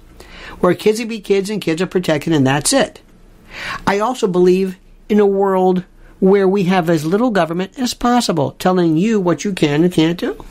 where 0.61 0.77
kids 0.77 1.01
can 1.01 1.09
be 1.09 1.19
kids 1.19 1.51
and 1.51 1.61
kids 1.61 1.83
are 1.83 1.89
protected 1.89 2.33
and 2.33 2.47
that's 2.47 2.73
it. 2.73 3.01
I 3.85 3.99
also 3.99 4.29
believe 4.29 4.79
in 5.09 5.19
a 5.19 5.27
world 5.27 5.83
where 6.21 6.47
we 6.47 6.63
have 6.65 6.89
as 6.89 7.05
little 7.05 7.33
government 7.33 7.77
as 7.81 7.95
possible 7.95 8.53
telling 8.53 8.97
you 8.97 9.19
what 9.19 9.45
you 9.45 9.53
can 9.53 9.83
and 9.83 9.93
can't 9.93 10.21
do. 10.21 10.45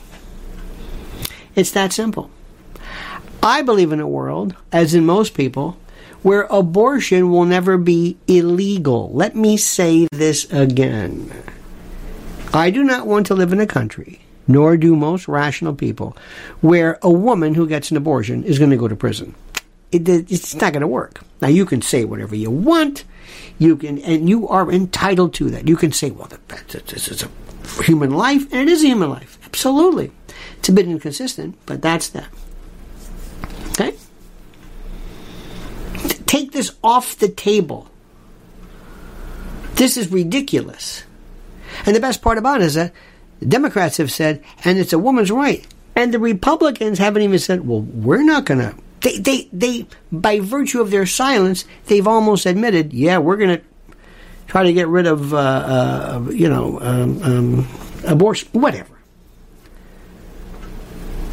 It's 1.54 1.70
that 1.72 1.92
simple. 1.92 2.30
I 3.42 3.62
believe 3.62 3.92
in 3.92 4.00
a 4.00 4.08
world, 4.08 4.54
as 4.72 4.94
in 4.94 5.04
most 5.04 5.34
people, 5.34 5.76
where 6.22 6.42
abortion 6.50 7.30
will 7.30 7.44
never 7.44 7.76
be 7.76 8.16
illegal. 8.26 9.12
Let 9.12 9.36
me 9.36 9.56
say 9.56 10.08
this 10.10 10.50
again. 10.50 11.30
I 12.52 12.70
do 12.70 12.82
not 12.82 13.06
want 13.06 13.26
to 13.26 13.34
live 13.34 13.52
in 13.52 13.60
a 13.60 13.66
country, 13.66 14.20
nor 14.48 14.76
do 14.76 14.96
most 14.96 15.28
rational 15.28 15.74
people, 15.74 16.16
where 16.62 16.98
a 17.02 17.10
woman 17.10 17.54
who 17.54 17.68
gets 17.68 17.90
an 17.90 17.96
abortion 17.96 18.42
is 18.44 18.58
going 18.58 18.70
to 18.70 18.76
go 18.76 18.88
to 18.88 18.96
prison. 18.96 19.34
It, 19.92 20.08
it's 20.08 20.54
not 20.54 20.72
going 20.72 20.80
to 20.80 20.88
work. 20.88 21.20
Now, 21.40 21.48
you 21.48 21.66
can 21.66 21.82
say 21.82 22.04
whatever 22.04 22.34
you 22.34 22.50
want. 22.50 23.04
You 23.58 23.76
can, 23.76 23.98
and 23.98 24.28
you 24.28 24.48
are 24.48 24.70
entitled 24.72 25.34
to 25.34 25.50
that. 25.50 25.68
You 25.68 25.76
can 25.76 25.92
say, 25.92 26.10
well, 26.10 26.28
this 26.68 27.08
is 27.08 27.22
a 27.22 27.82
human 27.82 28.10
life, 28.10 28.50
and 28.52 28.68
it 28.68 28.68
is 28.72 28.82
a 28.82 28.86
human 28.88 29.10
life. 29.10 29.38
Absolutely. 29.44 30.10
It's 30.64 30.70
a 30.70 30.72
bit 30.72 30.88
inconsistent, 30.88 31.58
but 31.66 31.82
that's 31.82 32.08
that. 32.08 32.26
Okay? 33.72 33.94
Take 36.24 36.52
this 36.52 36.74
off 36.82 37.18
the 37.18 37.28
table. 37.28 37.90
This 39.74 39.98
is 39.98 40.10
ridiculous. 40.10 41.04
And 41.84 41.94
the 41.94 42.00
best 42.00 42.22
part 42.22 42.38
about 42.38 42.62
it 42.62 42.64
is 42.64 42.74
that 42.76 42.94
the 43.40 43.44
Democrats 43.44 43.98
have 43.98 44.10
said, 44.10 44.42
and 44.64 44.78
it's 44.78 44.94
a 44.94 44.98
woman's 44.98 45.30
right. 45.30 45.66
And 45.94 46.14
the 46.14 46.18
Republicans 46.18 46.98
haven't 46.98 47.20
even 47.20 47.38
said, 47.38 47.68
well, 47.68 47.82
we're 47.82 48.24
not 48.24 48.46
going 48.46 48.60
to. 48.60 48.74
They, 49.02 49.18
they, 49.18 49.48
they, 49.52 49.86
by 50.10 50.40
virtue 50.40 50.80
of 50.80 50.90
their 50.90 51.04
silence, 51.04 51.66
they've 51.88 52.08
almost 52.08 52.46
admitted, 52.46 52.94
yeah, 52.94 53.18
we're 53.18 53.36
going 53.36 53.58
to 53.58 53.64
try 54.46 54.62
to 54.62 54.72
get 54.72 54.88
rid 54.88 55.06
of, 55.06 55.34
uh, 55.34 55.36
uh, 55.36 56.30
you 56.30 56.48
know, 56.48 56.80
um, 56.80 57.22
um, 57.22 57.68
abortion, 58.06 58.48
whatever. 58.52 58.93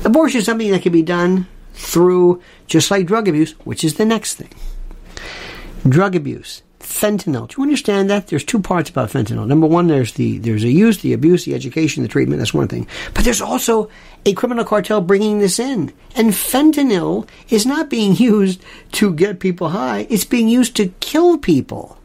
Abortion 0.03 0.39
is 0.39 0.45
something 0.45 0.71
that 0.71 0.81
can 0.81 0.91
be 0.91 1.03
done 1.03 1.47
through, 1.73 2.41
just 2.67 2.89
like 2.91 3.05
drug 3.05 3.27
abuse, 3.27 3.51
which 3.63 3.83
is 3.83 3.95
the 3.95 4.05
next 4.05 4.35
thing. 4.35 4.49
Drug 5.87 6.15
abuse, 6.15 6.63
fentanyl. 6.79 7.47
Do 7.47 7.55
you 7.57 7.63
understand 7.63 8.09
that? 8.09 8.27
There's 8.27 8.43
two 8.43 8.59
parts 8.59 8.89
about 8.89 9.09
fentanyl. 9.09 9.47
Number 9.47 9.67
one, 9.67 9.87
there's 9.87 10.13
the 10.13 10.37
there's 10.39 10.63
the 10.63 10.71
use, 10.71 10.99
the 11.01 11.13
abuse, 11.13 11.45
the 11.45 11.55
education, 11.55 12.03
the 12.03 12.09
treatment. 12.09 12.39
That's 12.39 12.53
one 12.53 12.67
thing. 12.67 12.87
But 13.13 13.25
there's 13.25 13.41
also 13.41 13.89
a 14.25 14.33
criminal 14.33 14.65
cartel 14.65 15.01
bringing 15.01 15.39
this 15.39 15.59
in, 15.59 15.93
and 16.15 16.31
fentanyl 16.31 17.27
is 17.49 17.65
not 17.65 17.89
being 17.89 18.15
used 18.31 18.63
to 18.93 19.13
get 19.13 19.39
people 19.39 19.69
high. 19.69 20.07
It's 20.09 20.25
being 20.25 20.49
used 20.49 20.75
to 20.77 20.93
kill 20.99 21.37
people. 21.37 21.97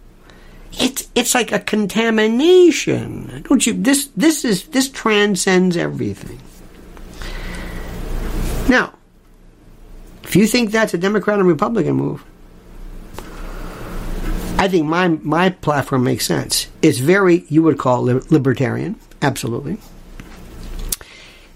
It's 0.78 1.09
it's 1.14 1.34
like 1.34 1.53
a 1.53 1.61
contamination. 1.61 3.42
Don't 3.49 3.66
you? 3.66 3.72
This 3.72 4.11
this 4.16 4.44
is 4.44 4.64
this 4.68 4.88
transcends 4.88 5.76
everything. 5.76 6.40
Now, 8.68 8.94
if 10.24 10.34
you 10.34 10.46
think 10.46 10.72
that's 10.72 10.92
a 10.92 10.98
Democrat 10.98 11.38
and 11.38 11.46
Republican 11.46 11.94
move, 11.94 12.24
I 14.58 14.68
think 14.68 14.86
my 14.86 15.08
my 15.08 15.50
platform 15.50 16.02
makes 16.04 16.26
sense. 16.26 16.66
It's 16.82 16.98
very 16.98 17.44
you 17.48 17.62
would 17.62 17.78
call 17.78 18.02
libertarian, 18.02 18.98
absolutely. 19.22 19.78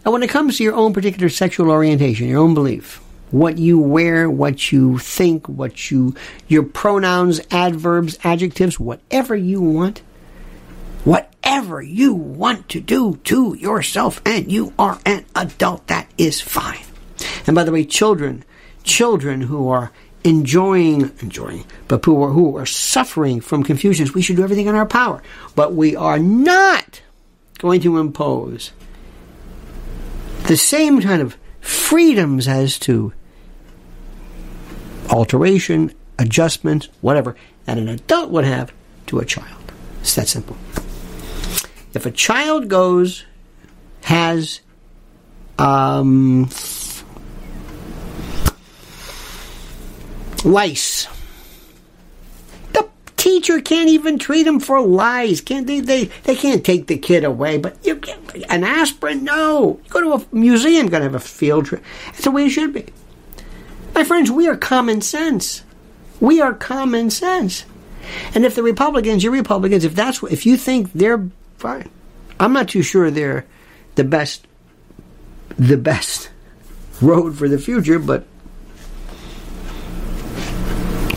And 0.04 0.12
when 0.12 0.22
it 0.22 0.30
comes 0.30 0.56
to 0.56 0.64
your 0.64 0.74
own 0.74 0.92
particular 0.92 1.28
sexual 1.28 1.70
orientation, 1.70 2.28
your 2.28 2.40
own 2.40 2.54
belief, 2.54 3.00
what 3.30 3.58
you 3.58 3.78
wear, 3.78 4.30
what 4.30 4.70
you 4.70 4.98
think, 4.98 5.48
what 5.48 5.90
you 5.90 6.14
your 6.46 6.62
pronouns, 6.62 7.40
adverbs, 7.50 8.18
adjectives, 8.22 8.78
whatever 8.78 9.34
you 9.34 9.60
want, 9.60 10.02
whatever 11.04 11.82
you 11.82 12.14
want 12.14 12.68
to 12.68 12.80
do 12.80 13.16
to 13.24 13.54
yourself, 13.54 14.20
and 14.24 14.52
you 14.52 14.72
are 14.78 15.00
an 15.04 15.24
adult, 15.34 15.86
that 15.88 16.08
is 16.16 16.40
fine. 16.40 16.84
And 17.46 17.54
by 17.54 17.64
the 17.64 17.72
way, 17.72 17.84
children, 17.84 18.44
children 18.82 19.42
who 19.42 19.68
are 19.68 19.92
enjoying, 20.24 21.12
enjoying, 21.20 21.64
but 21.88 22.04
who 22.04 22.22
are, 22.22 22.30
who 22.30 22.56
are 22.56 22.66
suffering 22.66 23.40
from 23.40 23.62
confusions, 23.62 24.14
we 24.14 24.22
should 24.22 24.36
do 24.36 24.44
everything 24.44 24.66
in 24.66 24.74
our 24.74 24.86
power. 24.86 25.22
But 25.54 25.74
we 25.74 25.96
are 25.96 26.18
not 26.18 27.02
going 27.58 27.80
to 27.82 27.98
impose 27.98 28.72
the 30.46 30.56
same 30.56 31.00
kind 31.00 31.22
of 31.22 31.36
freedoms 31.60 32.48
as 32.48 32.78
to 32.80 33.12
alteration, 35.10 35.92
adjustment, 36.18 36.88
whatever, 37.00 37.36
that 37.64 37.78
an 37.78 37.88
adult 37.88 38.30
would 38.30 38.44
have 38.44 38.72
to 39.06 39.18
a 39.18 39.24
child. 39.24 39.72
It's 40.00 40.14
that 40.14 40.28
simple. 40.28 40.56
If 41.92 42.06
a 42.06 42.10
child 42.10 42.68
goes, 42.68 43.24
has 44.02 44.60
um, 45.58 46.48
lice. 50.44 51.08
The 52.72 52.88
teacher 53.16 53.60
can't 53.60 53.88
even 53.88 54.18
treat 54.18 54.46
him 54.46 54.60
for 54.60 54.80
lice. 54.80 55.40
Can't 55.40 55.66
they? 55.66 55.80
They 55.80 56.04
they 56.24 56.36
can't 56.36 56.64
take 56.64 56.86
the 56.86 56.98
kid 56.98 57.24
away. 57.24 57.58
But 57.58 57.76
you 57.84 57.96
can 57.96 58.18
an 58.48 58.64
aspirin? 58.64 59.24
No. 59.24 59.80
You 59.84 59.90
go 59.90 60.00
to 60.00 60.24
a 60.24 60.34
museum, 60.34 60.88
going 60.88 61.00
to 61.00 61.08
have 61.08 61.14
a 61.14 61.20
field 61.20 61.66
trip. 61.66 61.82
That's 62.06 62.24
the 62.24 62.30
way 62.30 62.46
it 62.46 62.50
should 62.50 62.72
be. 62.72 62.86
My 63.94 64.04
friends, 64.04 64.30
we 64.30 64.48
are 64.48 64.56
common 64.56 65.00
sense. 65.00 65.62
We 66.20 66.40
are 66.40 66.54
common 66.54 67.10
sense. 67.10 67.64
And 68.34 68.44
if 68.44 68.54
the 68.54 68.62
Republicans, 68.62 69.22
you're 69.22 69.32
Republicans, 69.32 69.84
if 69.84 69.94
that's 69.94 70.22
if 70.24 70.46
you 70.46 70.56
think 70.56 70.92
they're 70.92 71.28
fine, 71.58 71.90
I'm 72.38 72.52
not 72.52 72.68
too 72.68 72.82
sure 72.82 73.10
they're 73.10 73.46
the 73.94 74.04
best 74.04 74.46
the 75.58 75.76
best 75.76 76.30
road 77.02 77.36
for 77.36 77.48
the 77.48 77.58
future, 77.58 77.98
but 77.98 78.24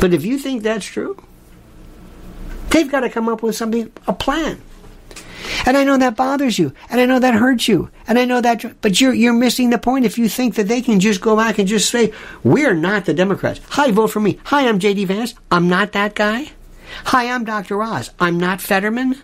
but 0.03 0.13
if 0.13 0.25
you 0.25 0.37
think 0.37 0.63
that's 0.63 0.85
true, 0.85 1.15
they've 2.71 2.91
got 2.91 2.99
to 2.99 3.09
come 3.09 3.29
up 3.29 3.41
with 3.41 3.55
something, 3.55 3.89
a 4.05 4.11
plan. 4.11 4.61
And 5.65 5.77
I 5.77 5.85
know 5.85 5.97
that 5.97 6.17
bothers 6.17 6.59
you, 6.59 6.73
and 6.89 6.99
I 6.99 7.05
know 7.05 7.19
that 7.19 7.35
hurts 7.35 7.69
you, 7.69 7.89
and 8.05 8.19
I 8.19 8.25
know 8.25 8.41
that, 8.41 8.81
but 8.81 8.99
you're 8.99 9.13
you're 9.13 9.31
missing 9.31 9.69
the 9.69 9.77
point 9.77 10.03
if 10.03 10.17
you 10.17 10.27
think 10.27 10.55
that 10.55 10.67
they 10.67 10.81
can 10.81 10.99
just 10.99 11.21
go 11.21 11.37
back 11.37 11.57
and 11.57 11.69
just 11.69 11.89
say 11.89 12.11
we're 12.43 12.73
not 12.73 13.05
the 13.05 13.13
Democrats. 13.13 13.61
Hi, 13.69 13.91
vote 13.91 14.07
for 14.07 14.19
me. 14.19 14.39
Hi, 14.43 14.67
I'm 14.67 14.77
J.D. 14.77 15.05
Vance. 15.05 15.35
I'm 15.49 15.69
not 15.69 15.93
that 15.93 16.15
guy. 16.15 16.51
Hi, 17.05 17.29
I'm 17.29 17.45
Dr. 17.45 17.81
Oz. 17.81 18.11
I'm 18.19 18.37
not 18.37 18.59
Fetterman. 18.59 19.21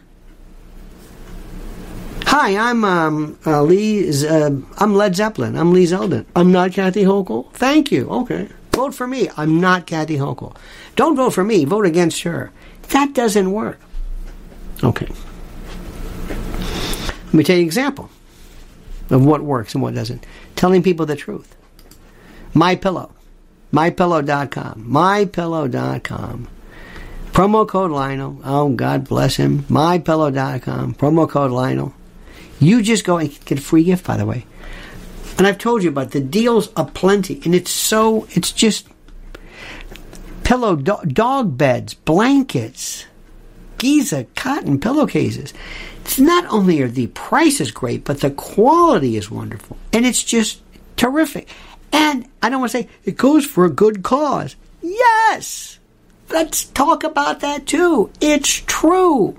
Hi, 2.23 2.55
I'm 2.55 2.85
um, 2.85 3.37
uh, 3.45 3.63
Lee. 3.63 4.09
Uh, 4.25 4.51
I'm 4.77 4.95
Led 4.95 5.17
Zeppelin. 5.17 5.57
I'm 5.57 5.73
Lee 5.73 5.87
Zeldin. 5.87 6.25
I'm 6.37 6.53
not 6.53 6.71
Kathy 6.71 7.03
Hochul. 7.03 7.51
Thank 7.51 7.91
you. 7.91 8.09
Okay, 8.09 8.47
vote 8.71 8.93
for 8.93 9.07
me. 9.07 9.29
I'm 9.37 9.59
not 9.59 9.85
Kathy 9.85 10.17
Hochul. 10.17 10.55
Don't 10.95 11.15
vote 11.15 11.31
for 11.31 11.43
me. 11.43 11.65
Vote 11.65 11.85
against 11.85 12.21
her. 12.23 12.51
That 12.89 13.13
doesn't 13.13 13.51
work. 13.51 13.79
Okay. 14.83 15.07
Let 16.27 17.33
me 17.33 17.43
tell 17.43 17.55
you 17.55 17.61
an 17.61 17.67
example 17.67 18.09
of 19.09 19.25
what 19.25 19.41
works 19.41 19.73
and 19.73 19.83
what 19.83 19.93
doesn't. 19.95 20.25
Telling 20.55 20.83
people 20.83 21.05
the 21.05 21.15
truth. 21.15 21.55
My 22.53 22.75
pillow. 22.75 23.11
MyPillow.com. 23.73 24.85
MyPillow.com. 24.87 26.47
Promo 27.31 27.67
code 27.67 27.91
Lionel. 27.91 28.41
Oh, 28.43 28.69
God 28.69 29.07
bless 29.07 29.35
him. 29.35 29.59
MyPillow.com. 29.63 30.95
Promo 30.95 31.29
code 31.29 31.51
Lionel. 31.51 31.93
You 32.59 32.81
just 32.81 33.05
go 33.05 33.17
and 33.17 33.29
get 33.45 33.59
a 33.59 33.61
free 33.61 33.83
gift, 33.83 34.05
by 34.05 34.17
the 34.17 34.25
way. 34.25 34.45
And 35.39 35.47
I've 35.47 35.57
told 35.57 35.83
you 35.83 35.89
about 35.89 36.11
the 36.11 36.19
deals 36.19 36.67
aplenty, 36.75 37.41
and 37.45 37.55
it's 37.55 37.71
so 37.71 38.27
it's 38.31 38.51
just 38.51 38.89
pillow 40.43 40.75
do- 40.75 41.05
dog 41.07 41.57
beds, 41.57 41.93
blankets, 41.93 43.05
Giza 43.77 44.25
cotton 44.35 44.81
pillowcases. 44.81 45.53
It's 46.01 46.19
not 46.19 46.45
only 46.47 46.81
are 46.81 46.89
the 46.89 47.07
prices 47.07 47.71
great, 47.71 48.03
but 48.03 48.19
the 48.19 48.31
quality 48.31 49.15
is 49.15 49.31
wonderful, 49.31 49.77
and 49.93 50.05
it's 50.05 50.25
just 50.25 50.61
terrific. 50.97 51.47
And 51.93 52.27
I 52.43 52.49
don't 52.49 52.59
want 52.59 52.73
to 52.73 52.79
say 52.79 52.89
it 53.05 53.15
goes 53.15 53.45
for 53.45 53.63
a 53.63 53.69
good 53.69 54.03
cause. 54.03 54.57
Yes, 54.81 55.79
let's 56.29 56.65
talk 56.65 57.05
about 57.05 57.39
that 57.39 57.65
too. 57.65 58.11
It's 58.19 58.61
true. 58.67 59.37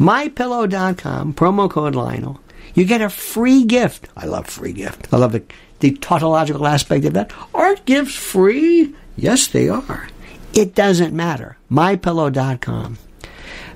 MyPillow.com, 0.00 1.34
promo 1.34 1.70
code 1.70 1.94
Lionel. 1.94 2.40
You 2.76 2.84
get 2.84 3.00
a 3.00 3.08
free 3.08 3.64
gift. 3.64 4.06
I 4.16 4.26
love 4.26 4.46
free 4.46 4.72
gift. 4.72 5.08
I 5.12 5.16
love 5.16 5.32
the, 5.32 5.42
the 5.80 5.92
tautological 5.92 6.66
aspect 6.66 7.06
of 7.06 7.14
that. 7.14 7.32
Aren't 7.54 7.86
gifts 7.86 8.14
free? 8.14 8.94
Yes, 9.16 9.48
they 9.48 9.68
are. 9.68 10.08
It 10.52 10.74
doesn't 10.74 11.14
matter. 11.14 11.56
MyPillow.com. 11.70 12.98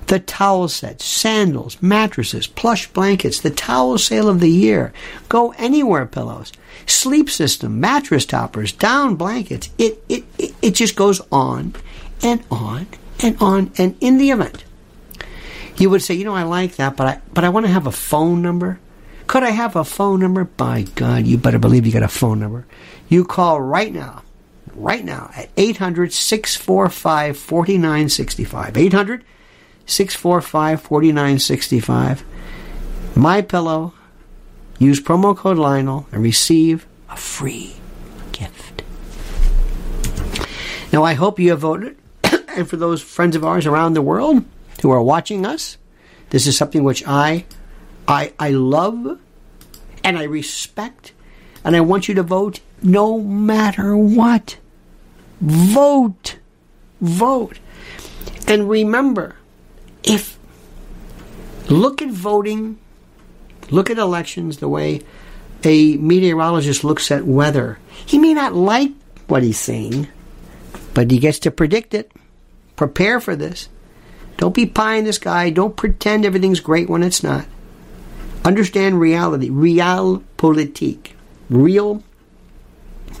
The 0.07 0.19
towel 0.19 0.67
sets, 0.67 1.03
sandals, 1.03 1.81
mattresses, 1.81 2.45
plush 2.45 2.87
blankets, 2.87 3.41
the 3.41 3.49
towel 3.49 3.97
sale 3.97 4.29
of 4.29 4.39
the 4.39 4.49
year. 4.49 4.93
Go 5.29 5.53
anywhere 5.57 6.05
pillows. 6.05 6.51
Sleep 6.85 7.29
system, 7.29 7.79
mattress 7.79 8.25
toppers, 8.25 8.71
down 8.71 9.15
blankets. 9.15 9.69
It, 9.77 10.03
it, 10.07 10.25
it, 10.37 10.53
it 10.61 10.71
just 10.71 10.95
goes 10.95 11.21
on 11.31 11.73
and 12.21 12.43
on 12.51 12.87
and 13.21 13.35
on. 13.41 13.71
And 13.77 13.97
in 13.99 14.19
the 14.19 14.31
event 14.31 14.63
you 15.81 15.89
would 15.89 16.01
say, 16.01 16.13
you 16.13 16.23
know, 16.23 16.35
I 16.35 16.43
like 16.43 16.75
that, 16.75 16.95
but 16.95 17.07
I 17.07 17.21
but 17.33 17.43
I 17.43 17.49
want 17.49 17.65
to 17.65 17.71
have 17.71 17.87
a 17.87 17.91
phone 17.91 18.41
number. 18.41 18.79
Could 19.31 19.43
I 19.43 19.51
have 19.51 19.77
a 19.77 19.85
phone 19.85 20.19
number? 20.19 20.43
By 20.43 20.81
God, 20.81 21.25
you 21.25 21.37
better 21.37 21.57
believe 21.57 21.85
you 21.85 21.93
got 21.93 22.03
a 22.03 22.09
phone 22.09 22.41
number. 22.41 22.65
You 23.07 23.23
call 23.23 23.61
right 23.61 23.93
now, 23.93 24.23
right 24.75 25.05
now 25.05 25.31
at 25.33 25.49
800 25.55 26.11
645 26.11 27.37
4965. 27.37 28.75
800 28.75 29.23
645 29.85 30.81
4965. 30.81 32.25
My 33.15 33.41
Pillow. 33.41 33.93
Use 34.79 34.99
promo 34.99 35.37
code 35.37 35.57
Lionel 35.57 36.07
and 36.11 36.21
receive 36.21 36.85
a 37.09 37.15
free 37.15 37.75
gift. 38.33 38.83
Now, 40.91 41.05
I 41.05 41.13
hope 41.13 41.39
you 41.39 41.51
have 41.51 41.59
voted, 41.59 41.95
and 42.49 42.69
for 42.69 42.75
those 42.75 43.01
friends 43.01 43.37
of 43.37 43.45
ours 43.45 43.65
around 43.65 43.93
the 43.93 44.01
world, 44.01 44.43
who 44.81 44.91
are 44.91 45.01
watching 45.01 45.45
us. 45.45 45.77
This 46.31 46.47
is 46.47 46.57
something 46.57 46.83
which 46.83 47.07
I, 47.07 47.45
I, 48.11 48.33
I 48.37 48.49
love 48.49 49.19
and 50.03 50.17
I 50.17 50.23
respect, 50.23 51.13
and 51.63 51.75
I 51.75 51.81
want 51.81 52.09
you 52.09 52.15
to 52.15 52.23
vote 52.23 52.59
no 52.83 53.19
matter 53.19 53.95
what. 53.95 54.57
Vote. 55.39 56.37
Vote. 56.99 57.59
And 58.47 58.69
remember, 58.69 59.37
if 60.03 60.37
look 61.69 62.01
at 62.01 62.09
voting, 62.09 62.79
look 63.69 63.89
at 63.89 63.97
elections 63.97 64.57
the 64.57 64.67
way 64.67 65.01
a 65.63 65.95
meteorologist 65.97 66.83
looks 66.83 67.11
at 67.11 67.25
weather. 67.25 67.79
He 68.05 68.17
may 68.17 68.33
not 68.33 68.53
like 68.53 68.91
what 69.27 69.43
he's 69.43 69.59
seeing, 69.59 70.07
but 70.93 71.09
he 71.09 71.19
gets 71.19 71.39
to 71.39 71.51
predict 71.51 71.93
it. 71.93 72.11
Prepare 72.75 73.21
for 73.21 73.35
this. 73.35 73.69
Don't 74.37 74.55
be 74.55 74.65
pie 74.65 74.95
in 74.95 75.05
the 75.05 75.13
sky. 75.13 75.49
Don't 75.49 75.77
pretend 75.77 76.25
everything's 76.25 76.59
great 76.59 76.89
when 76.89 77.03
it's 77.03 77.23
not. 77.23 77.45
Understand 78.43 78.99
reality, 78.99 79.49
real 79.49 80.23
politique, 80.37 81.15
real 81.49 82.03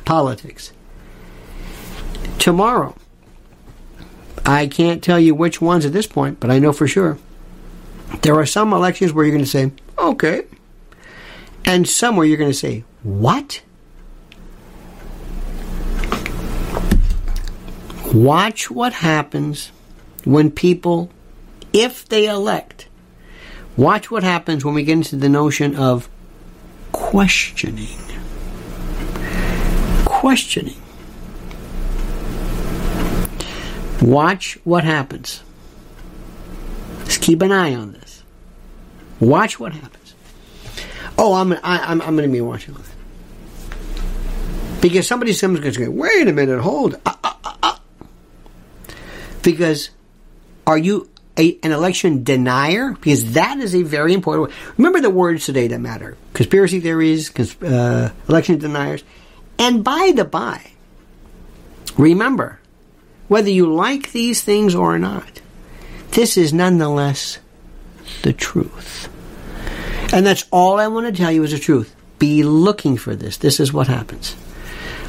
politics. 0.03 0.71
Tomorrow, 2.39 2.95
I 4.45 4.67
can't 4.67 5.03
tell 5.03 5.19
you 5.19 5.35
which 5.35 5.61
ones 5.61 5.85
at 5.85 5.93
this 5.93 6.07
point, 6.07 6.39
but 6.39 6.49
I 6.49 6.57
know 6.57 6.73
for 6.73 6.87
sure. 6.87 7.19
There 8.23 8.35
are 8.35 8.45
some 8.45 8.73
elections 8.73 9.13
where 9.13 9.23
you're 9.23 9.33
going 9.33 9.43
to 9.43 9.49
say, 9.49 9.71
okay, 9.97 10.43
and 11.65 11.87
some 11.87 12.15
where 12.15 12.25
you're 12.25 12.37
going 12.37 12.51
to 12.51 12.57
say, 12.57 12.83
what? 13.03 13.61
Watch 18.13 18.69
what 18.69 18.93
happens 18.93 19.71
when 20.25 20.51
people, 20.51 21.09
if 21.71 22.07
they 22.09 22.27
elect, 22.27 22.87
watch 23.77 24.11
what 24.11 24.23
happens 24.23 24.63
when 24.65 24.73
we 24.73 24.83
get 24.83 24.93
into 24.93 25.15
the 25.15 25.29
notion 25.29 25.75
of 25.75 26.09
questioning. 26.91 27.87
Questioning. 30.05 30.81
Watch 34.01 34.57
what 34.63 34.83
happens. 34.83 35.43
Just 37.05 37.21
keep 37.21 37.41
an 37.41 37.51
eye 37.51 37.75
on 37.75 37.93
this. 37.93 38.23
Watch 39.19 39.59
what 39.59 39.73
happens. 39.73 40.15
Oh, 41.17 41.35
I'm 41.35 41.53
I, 41.53 41.59
I'm 41.63 42.01
I'm 42.01 42.15
going 42.15 42.27
to 42.27 42.33
be 42.33 42.41
watching 42.41 42.73
this 42.73 42.91
because 44.81 45.07
somebody 45.07 45.33
going 45.39 45.59
to 45.59 45.85
go. 45.85 45.91
Wait 45.91 46.27
a 46.27 46.33
minute, 46.33 46.59
hold. 46.59 46.95
Uh, 47.05 47.13
uh, 47.23 47.33
uh, 47.43 47.53
uh. 47.61 47.77
because 49.43 49.91
are 50.65 50.77
you 50.77 51.09
a, 51.41 51.57
an 51.63 51.71
election 51.71 52.23
denier? 52.23 52.91
Because 52.91 53.33
that 53.33 53.57
is 53.57 53.75
a 53.75 53.81
very 53.81 54.13
important. 54.13 54.51
Remember 54.77 55.01
the 55.01 55.09
words 55.09 55.45
today 55.45 55.67
that 55.67 55.79
matter 55.79 56.17
conspiracy 56.33 56.79
theories, 56.79 57.29
cons- 57.29 57.61
uh, 57.61 58.11
election 58.29 58.57
deniers. 58.59 59.03
And 59.57 59.83
by 59.83 60.13
the 60.15 60.25
by, 60.25 60.71
remember, 61.97 62.59
whether 63.27 63.49
you 63.49 63.73
like 63.73 64.11
these 64.11 64.41
things 64.41 64.75
or 64.75 64.97
not, 64.97 65.41
this 66.11 66.37
is 66.37 66.53
nonetheless 66.53 67.39
the 68.23 68.33
truth. 68.33 69.07
And 70.13 70.25
that's 70.25 70.45
all 70.51 70.79
I 70.79 70.87
want 70.87 71.07
to 71.07 71.21
tell 71.21 71.31
you 71.31 71.43
is 71.43 71.51
the 71.51 71.59
truth. 71.59 71.95
Be 72.19 72.43
looking 72.43 72.97
for 72.97 73.15
this. 73.15 73.37
This 73.37 73.59
is 73.59 73.71
what 73.71 73.87
happens. 73.87 74.35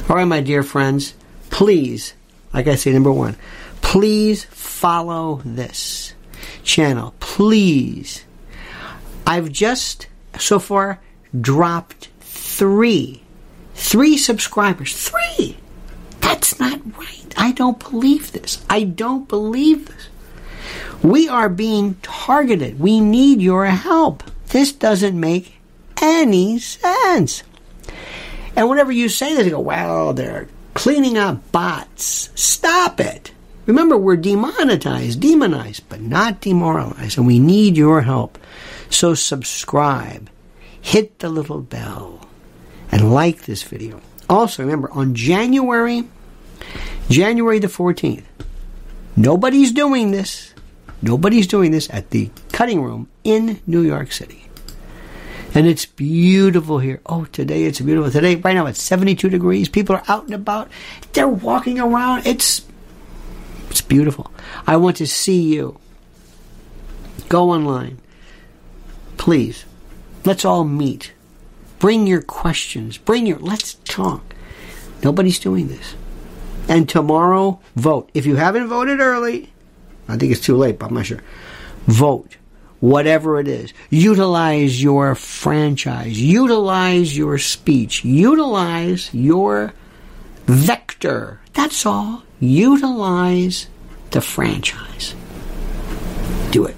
All 0.09 0.17
right, 0.17 0.25
my 0.25 0.41
dear 0.41 0.63
friends, 0.63 1.15
please, 1.51 2.15
like 2.53 2.67
I 2.67 2.77
say, 2.77 2.93
number 2.93 3.13
one, 3.13 3.37
please 3.81 4.45
follow 4.45 5.41
this 5.45 6.15
channel. 6.63 7.15
Please. 7.21 8.25
I've 9.27 9.51
just 9.53 10.09
so 10.39 10.59
far 10.59 11.01
dropped 11.39 12.09
three. 12.21 13.23
Three 13.75 14.17
subscribers. 14.17 14.95
Three! 14.95 15.57
That's 16.21 16.59
not 16.61 16.81
right. 16.97 17.35
I 17.37 17.53
don't 17.53 17.79
believe 17.79 18.33
this. 18.33 18.65
I 18.71 18.85
don't 18.85 19.29
believe 19.29 19.89
this. 19.89 20.09
We 21.03 21.29
are 21.29 21.49
being 21.49 21.97
targeted. 22.03 22.79
We 22.79 23.01
need 23.01 23.41
your 23.41 23.67
help. 23.67 24.23
This 24.49 24.73
doesn't 24.73 25.19
make 25.19 25.55
any 26.01 26.59
sense. 26.59 27.43
And 28.55 28.69
whenever 28.69 28.93
you 28.93 29.09
say 29.09 29.35
this, 29.35 29.47
you 29.47 29.53
go, 29.53 29.61
well, 29.61 30.13
they're 30.13 30.47
cleaning 30.75 31.19
up 31.19 31.51
bots. 31.51 32.31
Stop 32.35 33.01
it. 33.01 33.32
Remember, 33.67 33.97
we're 33.97 34.17
demonetized, 34.17 35.21
demonized, 35.21 35.89
but 35.89 36.01
not 36.01 36.41
demoralized, 36.41 37.17
and 37.17 37.27
we 37.27 37.39
need 37.39 37.77
your 37.77 38.03
help. 38.03 38.39
So 38.91 39.15
subscribe, 39.15 40.29
hit 40.81 41.21
the 41.21 41.29
little 41.29 41.61
bell, 41.61 42.29
and 42.91 43.13
like 43.13 43.43
this 43.43 43.63
video. 43.63 44.01
Also, 44.29 44.63
remember 44.63 44.91
on 44.93 45.15
January 45.15 46.05
January 47.09 47.59
the 47.59 47.67
14th, 47.67 48.25
nobody's 49.17 49.73
doing 49.73 50.11
this. 50.11 50.55
Nobody's 51.03 51.47
doing 51.47 51.73
this 51.73 51.91
at 51.91 52.11
the 52.11 52.31
cutting 52.53 52.83
room 52.83 53.09
in 53.25 53.61
New 53.67 53.83
York 53.83 54.13
City. 54.13 54.47
And 55.55 55.67
it's 55.67 55.85
beautiful 55.85 56.79
here. 56.79 57.01
Oh, 57.05 57.27
today 57.27 57.65
it's 57.65 57.81
beautiful. 57.81 58.11
Today, 58.11 58.37
right 58.37 58.55
now, 58.55 58.67
it's 58.67 58.81
72 58.81 59.29
degrees. 59.29 59.69
People 59.69 59.97
are 59.97 60.05
out 60.09 60.25
and 60.25 60.33
about. 60.33 60.71
They're 61.13 61.29
walking 61.29 61.79
around. 61.79 62.27
It's 62.27 62.63
it's 63.73 63.81
beautiful. 63.81 64.31
I 64.67 64.77
want 64.77 64.99
to 64.99 65.07
see 65.07 65.41
you. 65.55 65.79
Go 67.31 67.51
online. 67.51 67.99
Please. 69.17 69.65
Let's 70.27 70.45
all 70.45 70.65
meet. 70.65 71.15
Bring 71.79 72.07
your 72.07 72.21
questions. 72.21 72.99
Bring 72.99 73.27
your 73.27 73.39
let's 73.39 73.75
talk. 73.85 74.35
Nobody's 75.03 75.39
doing 75.39 75.69
this. 75.69 75.95
And 76.69 76.87
tomorrow, 76.87 77.61
vote. 77.75 78.11
If 78.13 78.27
you 78.27 78.37
haven't 78.37 78.69
voted 78.69 79.01
early, 79.01 79.51
I 80.07 80.19
think 80.19 80.33
it's 80.33 80.43
too 80.43 80.57
late, 80.57 80.79
but 80.79 80.89
I'm 80.91 80.95
not 80.95 81.07
sure. 81.07 81.23
Vote 81.87 82.37
whatever 82.81 83.41
it 83.41 83.49
is. 83.49 83.73
Utilize 83.89 84.83
your 84.83 85.15
franchise. 85.15 86.21
Utilize 86.21 87.17
your 87.17 87.39
speech. 87.39 88.05
Utilize 88.05 89.09
your 89.15 89.73
vector. 90.45 91.41
That's 91.55 91.87
all. 91.87 92.23
Utilize 92.43 93.69
the 94.11 94.21
franchise. 94.21 95.15
Do 96.51 96.67
it. 96.67 96.77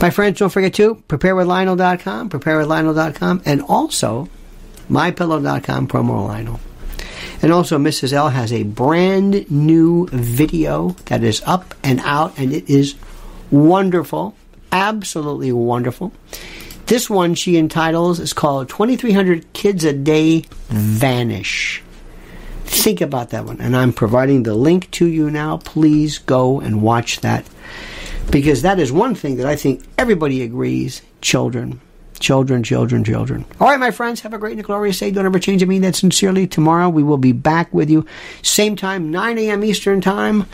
My 0.00 0.10
friends, 0.10 0.40
don't 0.40 0.50
forget 0.50 0.74
to 0.74 0.96
preparewithlionel.com, 0.96 2.30
preparewithlionel.com, 2.30 3.42
and 3.44 3.62
also 3.62 4.28
mypillow.com, 4.90 5.86
promo 5.86 6.26
Lionel. 6.26 6.58
And 7.40 7.52
also, 7.52 7.78
Mrs. 7.78 8.12
L 8.12 8.28
has 8.28 8.52
a 8.52 8.64
brand 8.64 9.48
new 9.50 10.08
video 10.08 10.90
that 11.06 11.22
is 11.22 11.42
up 11.46 11.74
and 11.84 12.00
out, 12.00 12.36
and 12.38 12.52
it 12.52 12.68
is 12.68 12.96
wonderful 13.50 14.34
absolutely 14.72 15.52
wonderful. 15.52 16.12
This 16.86 17.08
one 17.08 17.34
she 17.34 17.56
entitles 17.56 18.18
is 18.18 18.32
called 18.32 18.68
2300 18.70 19.52
Kids 19.52 19.84
a 19.84 19.92
Day 19.92 20.44
Vanish. 20.68 21.82
Think 22.72 23.02
about 23.02 23.30
that 23.30 23.44
one. 23.44 23.60
And 23.60 23.76
I'm 23.76 23.92
providing 23.92 24.42
the 24.42 24.54
link 24.54 24.90
to 24.92 25.06
you 25.06 25.30
now. 25.30 25.58
Please 25.58 26.18
go 26.18 26.58
and 26.58 26.82
watch 26.82 27.20
that. 27.20 27.46
Because 28.30 28.62
that 28.62 28.80
is 28.80 28.90
one 28.90 29.14
thing 29.14 29.36
that 29.36 29.46
I 29.46 29.56
think 29.56 29.84
everybody 29.98 30.42
agrees 30.42 31.02
children. 31.20 31.80
Children, 32.18 32.62
children, 32.62 33.04
children. 33.04 33.44
All 33.60 33.68
right, 33.68 33.78
my 33.78 33.90
friends, 33.90 34.22
have 34.22 34.32
a 34.32 34.38
great 34.38 34.56
and 34.56 34.64
glorious 34.64 34.98
day. 34.98 35.10
Don't 35.10 35.26
ever 35.26 35.38
change 35.38 35.62
a 35.62 35.66
mean 35.66 35.82
that 35.82 35.94
sincerely. 35.94 36.46
Tomorrow 36.46 36.88
we 36.88 37.02
will 37.02 37.18
be 37.18 37.32
back 37.32 37.72
with 37.74 37.90
you. 37.90 38.06
Same 38.40 38.74
time, 38.74 39.10
9 39.10 39.38
a.m. 39.38 39.64
Eastern 39.64 40.00
Time. 40.00 40.46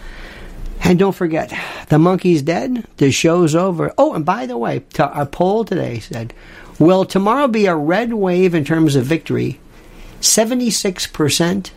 And 0.82 0.98
don't 0.98 1.14
forget, 1.14 1.52
the 1.88 1.98
monkey's 1.98 2.42
dead. 2.42 2.84
The 2.96 3.12
show's 3.12 3.54
over. 3.54 3.94
Oh, 3.96 4.14
and 4.14 4.24
by 4.24 4.46
the 4.46 4.58
way, 4.58 4.84
a 4.98 5.24
poll 5.24 5.64
today 5.64 6.00
said, 6.00 6.34
will 6.78 7.04
tomorrow 7.04 7.46
be 7.46 7.66
a 7.66 7.76
red 7.76 8.12
wave 8.12 8.54
in 8.54 8.64
terms 8.64 8.96
of 8.96 9.04
victory? 9.04 9.60
76% 10.20 11.70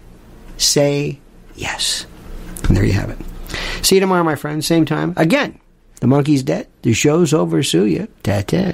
say 0.61 1.19
yes. 1.55 2.05
And 2.67 2.77
there 2.77 2.85
you 2.85 2.93
have 2.93 3.09
it. 3.09 3.17
See 3.85 3.95
you 3.95 4.01
tomorrow, 4.01 4.23
my 4.23 4.35
friends. 4.35 4.65
Same 4.65 4.85
time. 4.85 5.13
Again, 5.17 5.59
the 5.99 6.07
monkey's 6.07 6.43
dead. 6.43 6.67
The 6.83 6.93
show's 6.93 7.33
over. 7.33 7.63
Sue 7.63 7.85
you. 7.85 8.07
Ta-ta. 8.23 8.73